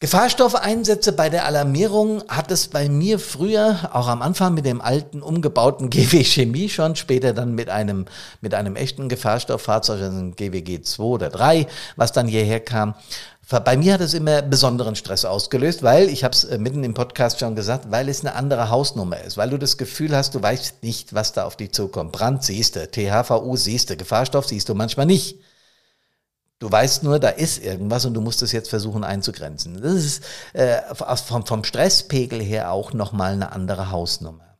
Gefahrstoffeinsätze 0.00 1.12
bei 1.12 1.30
der 1.30 1.46
Alarmierung 1.46 2.24
hat 2.28 2.50
es 2.50 2.68
bei 2.68 2.88
mir 2.88 3.18
früher, 3.18 3.90
auch 3.92 4.08
am 4.08 4.20
Anfang 4.20 4.52
mit 4.52 4.66
dem 4.66 4.80
alten 4.80 5.22
umgebauten 5.22 5.88
GW 5.90 6.24
Chemie 6.24 6.68
schon, 6.68 6.96
später 6.96 7.32
dann 7.32 7.54
mit 7.54 7.70
einem, 7.70 8.06
mit 8.40 8.54
einem 8.54 8.76
echten 8.76 9.08
Gefahrstofffahrzeug, 9.08 10.02
also 10.02 10.18
ein 10.18 10.36
GWG 10.36 10.82
2 10.82 11.02
oder 11.02 11.30
3, 11.30 11.66
was 11.96 12.12
dann 12.12 12.26
hierher 12.26 12.60
kam, 12.60 12.94
bei 13.48 13.76
mir 13.76 13.94
hat 13.94 14.00
es 14.00 14.14
immer 14.14 14.42
besonderen 14.42 14.96
Stress 14.96 15.24
ausgelöst, 15.24 15.82
weil, 15.82 16.08
ich 16.08 16.24
habe 16.24 16.34
es 16.34 16.44
äh, 16.44 16.58
mitten 16.58 16.82
im 16.84 16.94
Podcast 16.94 17.40
schon 17.40 17.54
gesagt, 17.54 17.90
weil 17.90 18.08
es 18.08 18.20
eine 18.20 18.34
andere 18.34 18.70
Hausnummer 18.70 19.20
ist, 19.20 19.36
weil 19.36 19.50
du 19.50 19.58
das 19.58 19.76
Gefühl 19.76 20.16
hast, 20.16 20.34
du 20.34 20.42
weißt 20.42 20.82
nicht, 20.82 21.14
was 21.14 21.32
da 21.32 21.44
auf 21.44 21.56
dich 21.56 21.72
zukommt. 21.72 22.12
Brand 22.12 22.42
siehst 22.42 22.76
du, 22.76 22.86
THVU 22.86 23.56
siehst 23.56 23.90
du, 23.90 23.96
Gefahrstoff 23.96 24.46
siehst 24.46 24.68
du 24.68 24.74
manchmal 24.74 25.06
nicht. 25.06 25.38
Du 26.58 26.70
weißt 26.70 27.02
nur, 27.02 27.18
da 27.18 27.28
ist 27.28 27.62
irgendwas 27.62 28.06
und 28.06 28.14
du 28.14 28.20
musst 28.20 28.40
es 28.40 28.52
jetzt 28.52 28.70
versuchen 28.70 29.04
einzugrenzen. 29.04 29.82
Das 29.82 29.92
ist 29.92 30.24
äh, 30.54 30.78
vom, 30.94 31.44
vom 31.44 31.64
Stresspegel 31.64 32.40
her 32.40 32.72
auch 32.72 32.92
nochmal 32.92 33.34
eine 33.34 33.52
andere 33.52 33.90
Hausnummer. 33.90 34.56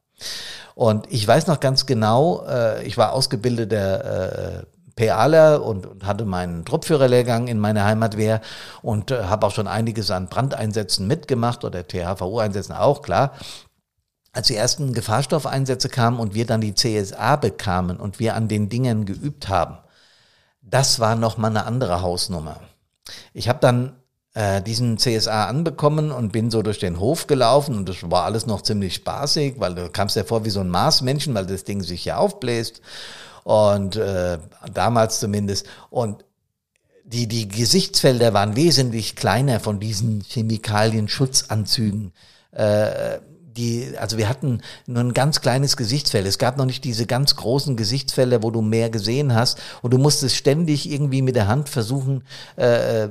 Und 0.74 1.06
ich 1.10 1.26
weiß 1.26 1.46
noch 1.46 1.60
ganz 1.60 1.86
genau, 1.86 2.44
äh, 2.46 2.84
ich 2.84 2.98
war 2.98 3.12
ausgebildeter 3.12 4.60
äh, 4.60 4.64
PAler 4.96 5.62
und, 5.64 5.86
und 5.86 6.06
hatte 6.06 6.24
meinen 6.24 6.64
Truppführerlehrgang 6.64 7.48
in 7.48 7.58
meiner 7.58 7.84
Heimatwehr 7.84 8.40
und 8.82 9.10
äh, 9.10 9.24
habe 9.24 9.46
auch 9.46 9.52
schon 9.52 9.66
einiges 9.66 10.10
an 10.10 10.28
Brandeinsätzen 10.28 11.06
mitgemacht 11.06 11.64
oder 11.64 11.86
THVU-Einsätzen 11.86 12.74
auch, 12.74 13.02
klar. 13.02 13.32
Als 14.32 14.48
die 14.48 14.56
ersten 14.56 14.94
Gefahrstoffeinsätze 14.94 15.88
kamen 15.88 16.18
und 16.18 16.34
wir 16.34 16.44
dann 16.46 16.60
die 16.60 16.74
CSA 16.74 17.36
bekamen 17.36 17.98
und 17.98 18.18
wir 18.18 18.34
an 18.34 18.48
den 18.48 18.68
Dingen 18.68 19.04
geübt 19.04 19.48
haben, 19.48 19.78
das 20.60 20.98
war 20.98 21.14
nochmal 21.14 21.50
eine 21.50 21.66
andere 21.66 22.02
Hausnummer. 22.02 22.60
Ich 23.32 23.48
habe 23.48 23.60
dann 23.60 23.92
äh, 24.34 24.60
diesen 24.62 24.98
CSA 24.98 25.46
anbekommen 25.46 26.10
und 26.10 26.32
bin 26.32 26.50
so 26.50 26.62
durch 26.62 26.80
den 26.80 26.98
Hof 26.98 27.26
gelaufen 27.28 27.76
und 27.76 27.88
das 27.88 28.10
war 28.10 28.24
alles 28.24 28.46
noch 28.46 28.62
ziemlich 28.62 28.94
spaßig, 28.94 29.54
weil 29.58 29.74
du 29.74 29.88
kamst 29.90 30.16
ja 30.16 30.24
vor 30.24 30.44
wie 30.44 30.50
so 30.50 30.60
ein 30.60 30.68
Marsmännchen, 30.68 31.34
weil 31.34 31.46
das 31.46 31.64
Ding 31.64 31.82
sich 31.82 32.04
ja 32.04 32.16
aufbläst 32.16 32.80
und 33.44 33.96
äh, 33.96 34.38
damals 34.72 35.20
zumindest. 35.20 35.66
Und 35.90 36.24
die, 37.04 37.28
die 37.28 37.46
Gesichtsfelder 37.46 38.34
waren 38.34 38.56
wesentlich 38.56 39.14
kleiner 39.14 39.60
von 39.60 39.78
diesen 39.78 40.22
Chemikalien-Schutzanzügen. 40.22 42.12
Äh, 42.50 43.20
die, 43.56 43.92
also 43.98 44.18
wir 44.18 44.28
hatten 44.28 44.62
nur 44.86 45.04
ein 45.04 45.14
ganz 45.14 45.40
kleines 45.40 45.76
Gesichtsfeld. 45.76 46.26
Es 46.26 46.38
gab 46.38 46.56
noch 46.56 46.64
nicht 46.64 46.82
diese 46.82 47.06
ganz 47.06 47.36
großen 47.36 47.76
Gesichtsfelder, 47.76 48.42
wo 48.42 48.50
du 48.50 48.62
mehr 48.62 48.90
gesehen 48.90 49.34
hast. 49.34 49.60
Und 49.82 49.92
du 49.92 49.98
musstest 49.98 50.34
ständig 50.34 50.90
irgendwie 50.90 51.22
mit 51.22 51.36
der 51.36 51.46
Hand 51.46 51.68
versuchen, 51.68 52.24
äh, 52.56 53.08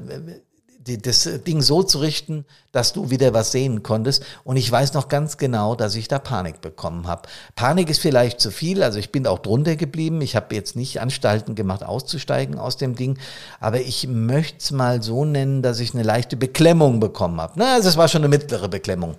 die, 0.88 1.02
das 1.02 1.30
Ding 1.46 1.62
so 1.62 1.84
zu 1.84 2.00
richten, 2.00 2.46
dass 2.72 2.94
du 2.94 3.10
wieder 3.10 3.34
was 3.34 3.52
sehen 3.52 3.84
konntest. 3.84 4.24
Und 4.44 4.58
ich 4.58 4.72
weiß 4.72 4.94
noch 4.94 5.08
ganz 5.08 5.38
genau, 5.38 5.76
dass 5.76 5.96
ich 5.96 6.08
da 6.08 6.20
Panik 6.20 6.62
bekommen 6.62 7.08
habe. 7.08 7.24
Panik 7.56 7.90
ist 7.90 8.00
vielleicht 8.00 8.40
zu 8.40 8.52
viel, 8.52 8.84
also 8.84 9.00
ich 9.00 9.12
bin 9.12 9.28
auch 9.28 9.40
drunter 9.40 9.76
geblieben. 9.76 10.22
Ich 10.22 10.36
habe 10.36 10.54
jetzt 10.56 10.76
nicht 10.76 11.00
Anstalten 11.00 11.56
gemacht, 11.56 11.84
auszusteigen 11.84 12.58
aus 12.58 12.78
dem 12.78 12.96
Ding, 12.96 13.18
aber 13.60 13.80
ich 13.80 14.08
möchte 14.08 14.58
es 14.60 14.72
mal 14.72 15.02
so 15.02 15.26
nennen, 15.26 15.62
dass 15.62 15.80
ich 15.80 15.94
eine 15.94 16.04
leichte 16.04 16.36
Beklemmung 16.38 17.00
bekommen 17.00 17.40
habe. 17.40 17.54
Na, 17.56 17.76
also 17.76 17.90
es 17.90 17.98
war 17.98 18.08
schon 18.08 18.22
eine 18.22 18.30
mittlere 18.30 18.68
Beklemmung. 18.68 19.16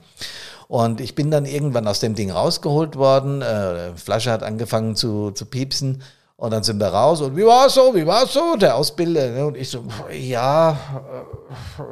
Und 0.68 1.00
ich 1.00 1.14
bin 1.14 1.30
dann 1.30 1.44
irgendwann 1.44 1.86
aus 1.86 2.00
dem 2.00 2.14
Ding 2.14 2.30
rausgeholt 2.30 2.96
worden. 2.96 3.42
Äh, 3.42 3.94
Flasche 3.96 4.32
hat 4.32 4.42
angefangen 4.42 4.96
zu, 4.96 5.30
zu 5.30 5.44
piepsen. 5.44 6.02
Und 6.36 6.50
dann 6.50 6.62
sind 6.64 6.80
wir 6.80 6.88
raus 6.88 7.20
und 7.20 7.36
wie 7.36 7.46
war 7.46 7.70
so, 7.70 7.94
wie 7.94 8.06
war 8.06 8.26
so? 8.26 8.56
Der 8.56 8.74
Ausbilder 8.74 9.30
ne? 9.30 9.46
und 9.46 9.56
ich 9.56 9.70
so, 9.70 9.84
ja, 10.12 10.72
äh, 11.78 11.82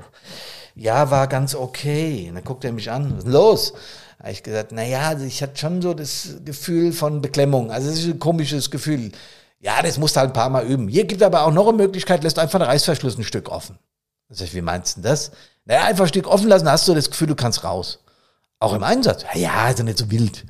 ja, 0.74 1.10
war 1.10 1.28
ganz 1.28 1.54
okay. 1.54 2.26
Und 2.28 2.34
dann 2.34 2.44
guckt 2.44 2.64
er 2.64 2.72
mich 2.72 2.90
an, 2.90 3.16
was 3.16 3.24
ist 3.24 3.30
los? 3.30 3.72
Da 4.18 4.24
habe 4.24 4.32
ich 4.32 4.42
gesagt, 4.42 4.72
na 4.72 4.84
ja, 4.84 5.08
also 5.08 5.24
ich 5.24 5.42
hatte 5.42 5.56
schon 5.56 5.80
so 5.80 5.94
das 5.94 6.36
Gefühl 6.44 6.92
von 6.92 7.20
Beklemmung. 7.20 7.70
Also 7.70 7.88
es 7.88 8.00
ist 8.00 8.06
ein 8.06 8.18
komisches 8.18 8.70
Gefühl. 8.70 9.12
Ja, 9.60 9.80
das 9.80 9.98
musst 9.98 10.16
du 10.16 10.20
halt 10.20 10.30
ein 10.30 10.34
paar 10.34 10.50
Mal 10.50 10.66
üben. 10.66 10.88
Hier 10.88 11.04
gibt 11.04 11.22
aber 11.22 11.44
auch 11.44 11.52
noch 11.52 11.68
eine 11.68 11.76
Möglichkeit, 11.76 12.24
lässt 12.24 12.38
einfach 12.38 12.60
einen 12.60 12.68
Reißverschluss 12.68 13.16
ein 13.18 13.24
Stück 13.24 13.48
offen. 13.48 13.78
Da 14.28 14.34
sag 14.34 14.46
ich, 14.46 14.54
wie 14.54 14.60
meinst 14.60 14.96
du 14.96 15.02
das? 15.02 15.30
Naja, 15.66 15.84
einfach 15.84 16.04
ein 16.04 16.08
Stück 16.08 16.26
offen 16.26 16.48
lassen, 16.48 16.68
hast 16.68 16.88
du 16.88 16.94
das 16.94 17.10
Gefühl, 17.10 17.28
du 17.28 17.36
kannst 17.36 17.62
raus. 17.62 18.00
Auch 18.58 18.74
im 18.74 18.82
Einsatz. 18.82 19.24
Ja, 19.34 19.68
ist 19.68 19.78
ja 19.78 19.84
nicht 19.84 19.98
so 19.98 20.10
wild. 20.10 20.44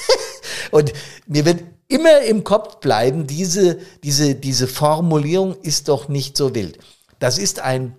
und 0.70 0.92
mir 1.26 1.44
wird 1.44 1.62
immer 1.92 2.22
im 2.22 2.44
Kopf 2.44 2.76
bleiben, 2.76 3.26
diese, 3.26 3.78
diese, 4.02 4.34
diese 4.34 4.66
Formulierung 4.66 5.56
ist 5.62 5.88
doch 5.88 6.08
nicht 6.08 6.36
so 6.36 6.54
wild. 6.54 6.78
Das 7.18 7.38
ist 7.38 7.60
ein 7.60 7.94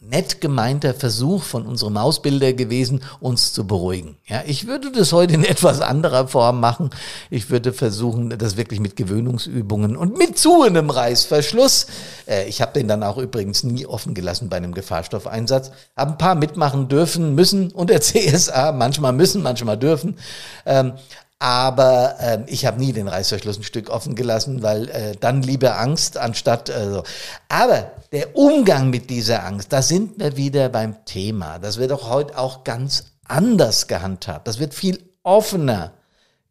nett 0.00 0.40
gemeinter 0.40 0.94
Versuch 0.94 1.42
von 1.42 1.66
unserem 1.66 1.98
Ausbilder 1.98 2.54
gewesen, 2.54 3.02
uns 3.20 3.52
zu 3.52 3.66
beruhigen. 3.66 4.16
Ja, 4.26 4.42
ich 4.46 4.66
würde 4.66 4.90
das 4.92 5.12
heute 5.12 5.34
in 5.34 5.44
etwas 5.44 5.80
anderer 5.80 6.26
Form 6.26 6.58
machen. 6.58 6.90
Ich 7.28 7.50
würde 7.50 7.72
versuchen, 7.72 8.30
das 8.38 8.56
wirklich 8.56 8.80
mit 8.80 8.96
Gewöhnungsübungen 8.96 9.96
und 9.96 10.16
mit 10.16 10.38
zu 10.38 10.62
einem 10.62 10.88
Reißverschluss. 10.88 11.86
Äh, 12.26 12.48
ich 12.48 12.62
habe 12.62 12.72
den 12.72 12.88
dann 12.88 13.02
auch 13.02 13.18
übrigens 13.18 13.62
nie 13.62 13.84
offen 13.84 14.14
gelassen 14.14 14.48
bei 14.48 14.56
einem 14.56 14.72
Gefahrstoffeinsatz. 14.72 15.70
Haben 15.96 16.12
ein 16.12 16.18
paar 16.18 16.34
mitmachen 16.34 16.88
dürfen, 16.88 17.34
müssen 17.34 17.70
unter 17.70 18.00
CSA, 18.00 18.72
manchmal 18.72 19.12
müssen, 19.12 19.42
manchmal 19.42 19.76
dürfen. 19.76 20.16
Ähm, 20.64 20.94
aber 21.40 22.16
äh, 22.20 22.38
ich 22.46 22.66
habe 22.66 22.78
nie 22.78 22.92
den 22.92 23.08
Reißverschluss 23.08 23.58
ein 23.58 23.62
Stück 23.62 23.88
offen 23.88 24.14
gelassen, 24.14 24.62
weil 24.62 24.90
äh, 24.90 25.16
dann 25.18 25.42
lieber 25.42 25.78
Angst 25.78 26.18
anstatt 26.18 26.68
äh, 26.68 26.90
so. 26.90 27.02
Aber 27.48 27.92
der 28.12 28.36
Umgang 28.36 28.90
mit 28.90 29.08
dieser 29.08 29.44
Angst, 29.44 29.72
da 29.72 29.80
sind 29.80 30.20
wir 30.20 30.36
wieder 30.36 30.68
beim 30.68 31.02
Thema. 31.06 31.58
Das 31.58 31.78
wird 31.78 31.92
auch 31.92 32.10
heute 32.10 32.36
auch 32.36 32.62
ganz 32.62 33.06
anders 33.26 33.88
gehandhabt. 33.88 34.46
Das 34.46 34.58
wird 34.58 34.74
viel 34.74 35.02
offener 35.22 35.92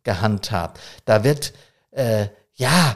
gehandhabt. 0.03 0.79
Da 1.05 1.23
wird 1.23 1.53
äh, 1.91 2.25
ja 2.55 2.95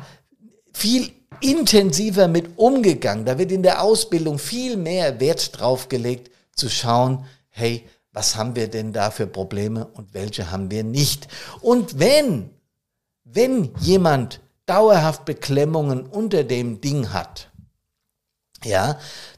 viel 0.74 1.12
intensiver 1.42 2.28
mit 2.28 2.58
umgegangen. 2.58 3.26
Da 3.26 3.38
wird 3.38 3.52
in 3.52 3.62
der 3.62 3.84
Ausbildung 3.84 4.40
viel 4.40 4.78
mehr 4.78 5.20
Wert 5.20 5.60
drauf 5.60 5.90
gelegt, 5.90 6.32
zu 6.56 6.70
schauen, 6.70 7.26
hey, 7.50 7.88
was 8.14 8.36
haben 8.36 8.56
wir 8.56 8.70
denn 8.70 8.94
da 8.94 9.12
für 9.12 9.28
Probleme 9.28 9.86
und 9.88 10.14
welche 10.14 10.52
haben 10.52 10.72
wir 10.72 10.84
nicht. 10.84 11.28
Und 11.62 12.00
wenn, 12.00 12.52
wenn 13.24 13.74
jemand 13.80 14.40
dauerhaft 14.66 15.26
Beklemmungen 15.26 16.06
unter 16.06 16.44
dem 16.44 16.80
Ding 16.80 17.12
hat, 17.12 17.52
ja, 18.64 18.98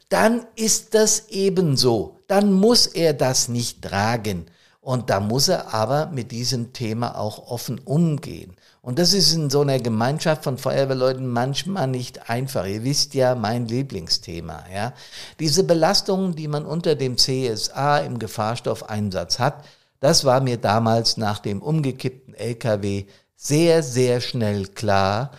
dann 0.10 0.46
ist 0.56 0.94
das 0.94 1.30
ebenso 1.30 2.16
dann 2.28 2.54
muss 2.54 2.88
er 2.88 3.14
das 3.14 3.48
nicht 3.48 3.82
tragen. 3.82 4.46
Und 4.86 5.10
da 5.10 5.20
muss 5.20 5.48
er 5.48 5.74
aber 5.74 6.12
mit 6.12 6.30
diesem 6.32 6.72
Thema 6.72 7.18
auch 7.18 7.48
offen 7.48 7.80
umgehen. 7.80 8.56
Und 8.84 9.00
das 9.00 9.14
ist 9.14 9.34
in 9.34 9.50
so 9.50 9.62
einer 9.62 9.80
Gemeinschaft 9.80 10.44
von 10.44 10.60
Feuerwehrleuten 10.60 11.26
manchmal 11.26 11.88
nicht 11.88 12.30
einfach. 12.30 12.68
Ihr 12.68 12.84
wisst 12.84 13.16
ja, 13.16 13.34
mein 13.34 13.66
Lieblingsthema, 13.66 14.64
ja. 14.72 14.94
Diese 15.40 15.64
Belastungen, 15.64 16.36
die 16.36 16.48
man 16.48 16.68
unter 16.68 16.94
dem 16.94 17.18
CSA 17.18 17.98
im 17.98 18.20
Gefahrstoffeinsatz 18.20 19.40
hat, 19.40 19.66
das 20.02 20.24
war 20.24 20.40
mir 20.40 20.58
damals 20.58 21.18
nach 21.18 21.40
dem 21.40 21.64
umgekippten 21.64 22.36
LKW 22.36 23.06
sehr, 23.36 23.82
sehr 23.82 24.22
schnell 24.22 24.68
klar, 24.68 25.32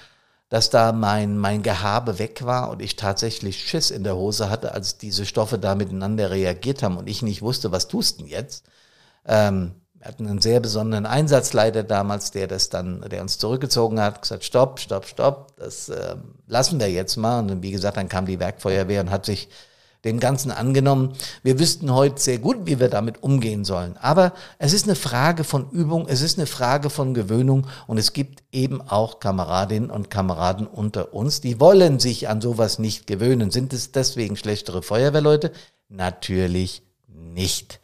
dass 0.48 0.70
da 0.70 0.90
mein, 0.90 1.38
mein 1.38 1.62
Gehabe 1.62 2.18
weg 2.18 2.44
war 2.44 2.68
und 2.68 2.82
ich 2.82 2.96
tatsächlich 2.96 3.62
Schiss 3.62 3.92
in 3.92 4.02
der 4.02 4.16
Hose 4.16 4.50
hatte, 4.50 4.74
als 4.74 4.98
diese 4.98 5.24
Stoffe 5.24 5.60
da 5.60 5.76
miteinander 5.76 6.32
reagiert 6.32 6.82
haben 6.82 6.96
und 6.96 7.08
ich 7.08 7.22
nicht 7.22 7.42
wusste, 7.42 7.70
was 7.70 7.86
tust 7.86 8.18
denn 8.18 8.26
jetzt? 8.26 8.64
Ähm, 9.26 9.72
wir 9.94 10.06
hatten 10.06 10.26
einen 10.26 10.40
sehr 10.40 10.60
besonderen 10.60 11.06
Einsatzleiter 11.06 11.82
damals, 11.82 12.30
der 12.30 12.46
das 12.46 12.68
dann, 12.68 13.00
der 13.10 13.22
uns 13.22 13.38
zurückgezogen 13.38 14.00
hat, 14.00 14.22
gesagt, 14.22 14.44
stopp, 14.44 14.78
stopp, 14.78 15.06
stopp, 15.06 15.56
das 15.56 15.88
äh, 15.88 16.16
lassen 16.46 16.78
wir 16.78 16.90
jetzt 16.90 17.16
mal. 17.16 17.40
Und 17.40 17.62
wie 17.62 17.72
gesagt, 17.72 17.96
dann 17.96 18.08
kam 18.08 18.26
die 18.26 18.38
Werkfeuerwehr 18.38 19.00
und 19.00 19.10
hat 19.10 19.26
sich 19.26 19.48
dem 20.04 20.20
Ganzen 20.20 20.52
angenommen. 20.52 21.14
Wir 21.42 21.58
wüssten 21.58 21.92
heute 21.92 22.20
sehr 22.20 22.38
gut, 22.38 22.58
wie 22.64 22.78
wir 22.78 22.88
damit 22.88 23.22
umgehen 23.22 23.64
sollen. 23.64 23.96
Aber 23.96 24.32
es 24.58 24.72
ist 24.72 24.86
eine 24.86 24.94
Frage 24.94 25.42
von 25.44 25.70
Übung, 25.70 26.06
es 26.08 26.22
ist 26.22 26.38
eine 26.38 26.46
Frage 26.46 26.88
von 26.88 27.12
Gewöhnung 27.12 27.66
und 27.86 27.98
es 27.98 28.12
gibt 28.12 28.44
eben 28.52 28.80
auch 28.80 29.18
Kameradinnen 29.18 29.90
und 29.90 30.08
Kameraden 30.08 30.66
unter 30.66 31.12
uns, 31.12 31.40
die 31.40 31.60
wollen 31.60 31.98
sich 31.98 32.28
an 32.28 32.40
sowas 32.40 32.78
nicht 32.78 33.06
gewöhnen. 33.06 33.50
Sind 33.50 33.72
es 33.72 33.92
deswegen 33.92 34.36
schlechtere 34.36 34.82
Feuerwehrleute? 34.82 35.50
Natürlich 35.88 36.82
nicht. 37.08 37.80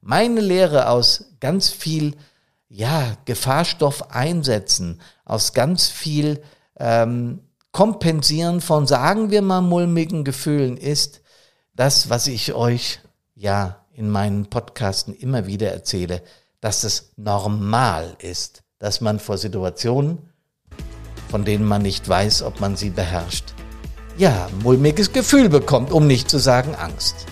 Meine 0.00 0.40
Lehre 0.40 0.88
aus 0.88 1.26
ganz 1.40 1.70
viel, 1.70 2.16
ja, 2.68 3.16
Gefahrstoff 3.24 4.10
einsetzen, 4.10 5.00
aus 5.24 5.52
ganz 5.52 5.88
viel 5.88 6.42
ähm, 6.78 7.40
Kompensieren 7.72 8.60
von, 8.60 8.86
sagen 8.86 9.30
wir 9.30 9.42
mal, 9.42 9.60
mulmigen 9.60 10.24
Gefühlen 10.24 10.76
ist, 10.76 11.20
das, 11.74 12.10
was 12.10 12.26
ich 12.26 12.52
euch 12.52 13.00
ja 13.34 13.84
in 13.92 14.10
meinen 14.10 14.46
Podcasten 14.46 15.14
immer 15.14 15.46
wieder 15.46 15.70
erzähle, 15.70 16.22
dass 16.60 16.84
es 16.84 17.12
normal 17.16 18.16
ist, 18.18 18.62
dass 18.78 19.00
man 19.00 19.20
vor 19.20 19.38
Situationen, 19.38 20.18
von 21.28 21.44
denen 21.44 21.64
man 21.64 21.82
nicht 21.82 22.08
weiß, 22.08 22.42
ob 22.42 22.60
man 22.60 22.76
sie 22.76 22.90
beherrscht, 22.90 23.54
ja, 24.18 24.48
mulmiges 24.62 25.12
Gefühl 25.12 25.48
bekommt, 25.48 25.92
um 25.92 26.06
nicht 26.06 26.28
zu 26.28 26.38
sagen 26.38 26.74
Angst. 26.74 27.26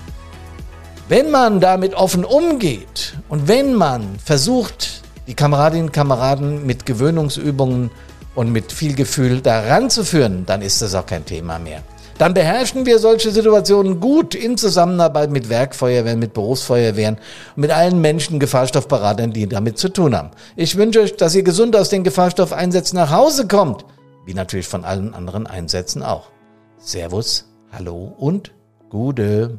Wenn 1.08 1.30
man 1.30 1.58
damit 1.60 1.94
offen 1.94 2.22
umgeht 2.22 3.14
und 3.30 3.48
wenn 3.48 3.72
man 3.72 4.18
versucht, 4.22 5.02
die 5.26 5.32
Kameradinnen 5.32 5.86
und 5.86 5.92
Kameraden 5.92 6.66
mit 6.66 6.84
Gewöhnungsübungen 6.84 7.90
und 8.34 8.52
mit 8.52 8.72
viel 8.72 8.94
Gefühl 8.94 9.40
daran 9.40 9.88
zu 9.88 10.04
führen, 10.04 10.44
dann 10.44 10.60
ist 10.60 10.82
das 10.82 10.94
auch 10.94 11.06
kein 11.06 11.24
Thema 11.24 11.58
mehr. 11.58 11.82
Dann 12.18 12.34
beherrschen 12.34 12.84
wir 12.84 12.98
solche 12.98 13.30
Situationen 13.30 14.00
gut 14.00 14.34
in 14.34 14.58
Zusammenarbeit 14.58 15.30
mit 15.30 15.48
Werkfeuerwehren, 15.48 16.18
mit 16.18 16.34
Berufsfeuerwehren 16.34 17.14
und 17.56 17.62
mit 17.62 17.70
allen 17.70 18.02
Menschen, 18.02 18.38
Gefahrstoffberatern, 18.38 19.32
die 19.32 19.48
damit 19.48 19.78
zu 19.78 19.88
tun 19.88 20.14
haben. 20.14 20.32
Ich 20.56 20.76
wünsche 20.76 21.00
euch, 21.00 21.16
dass 21.16 21.34
ihr 21.34 21.42
gesund 21.42 21.74
aus 21.74 21.88
den 21.88 22.04
Gefahrstoffeinsätzen 22.04 22.98
nach 22.98 23.10
Hause 23.10 23.48
kommt, 23.48 23.86
wie 24.26 24.34
natürlich 24.34 24.68
von 24.68 24.84
allen 24.84 25.14
anderen 25.14 25.46
Einsätzen 25.46 26.02
auch. 26.02 26.28
Servus, 26.76 27.46
hallo 27.72 28.14
und 28.18 28.52
Gude. 28.90 29.58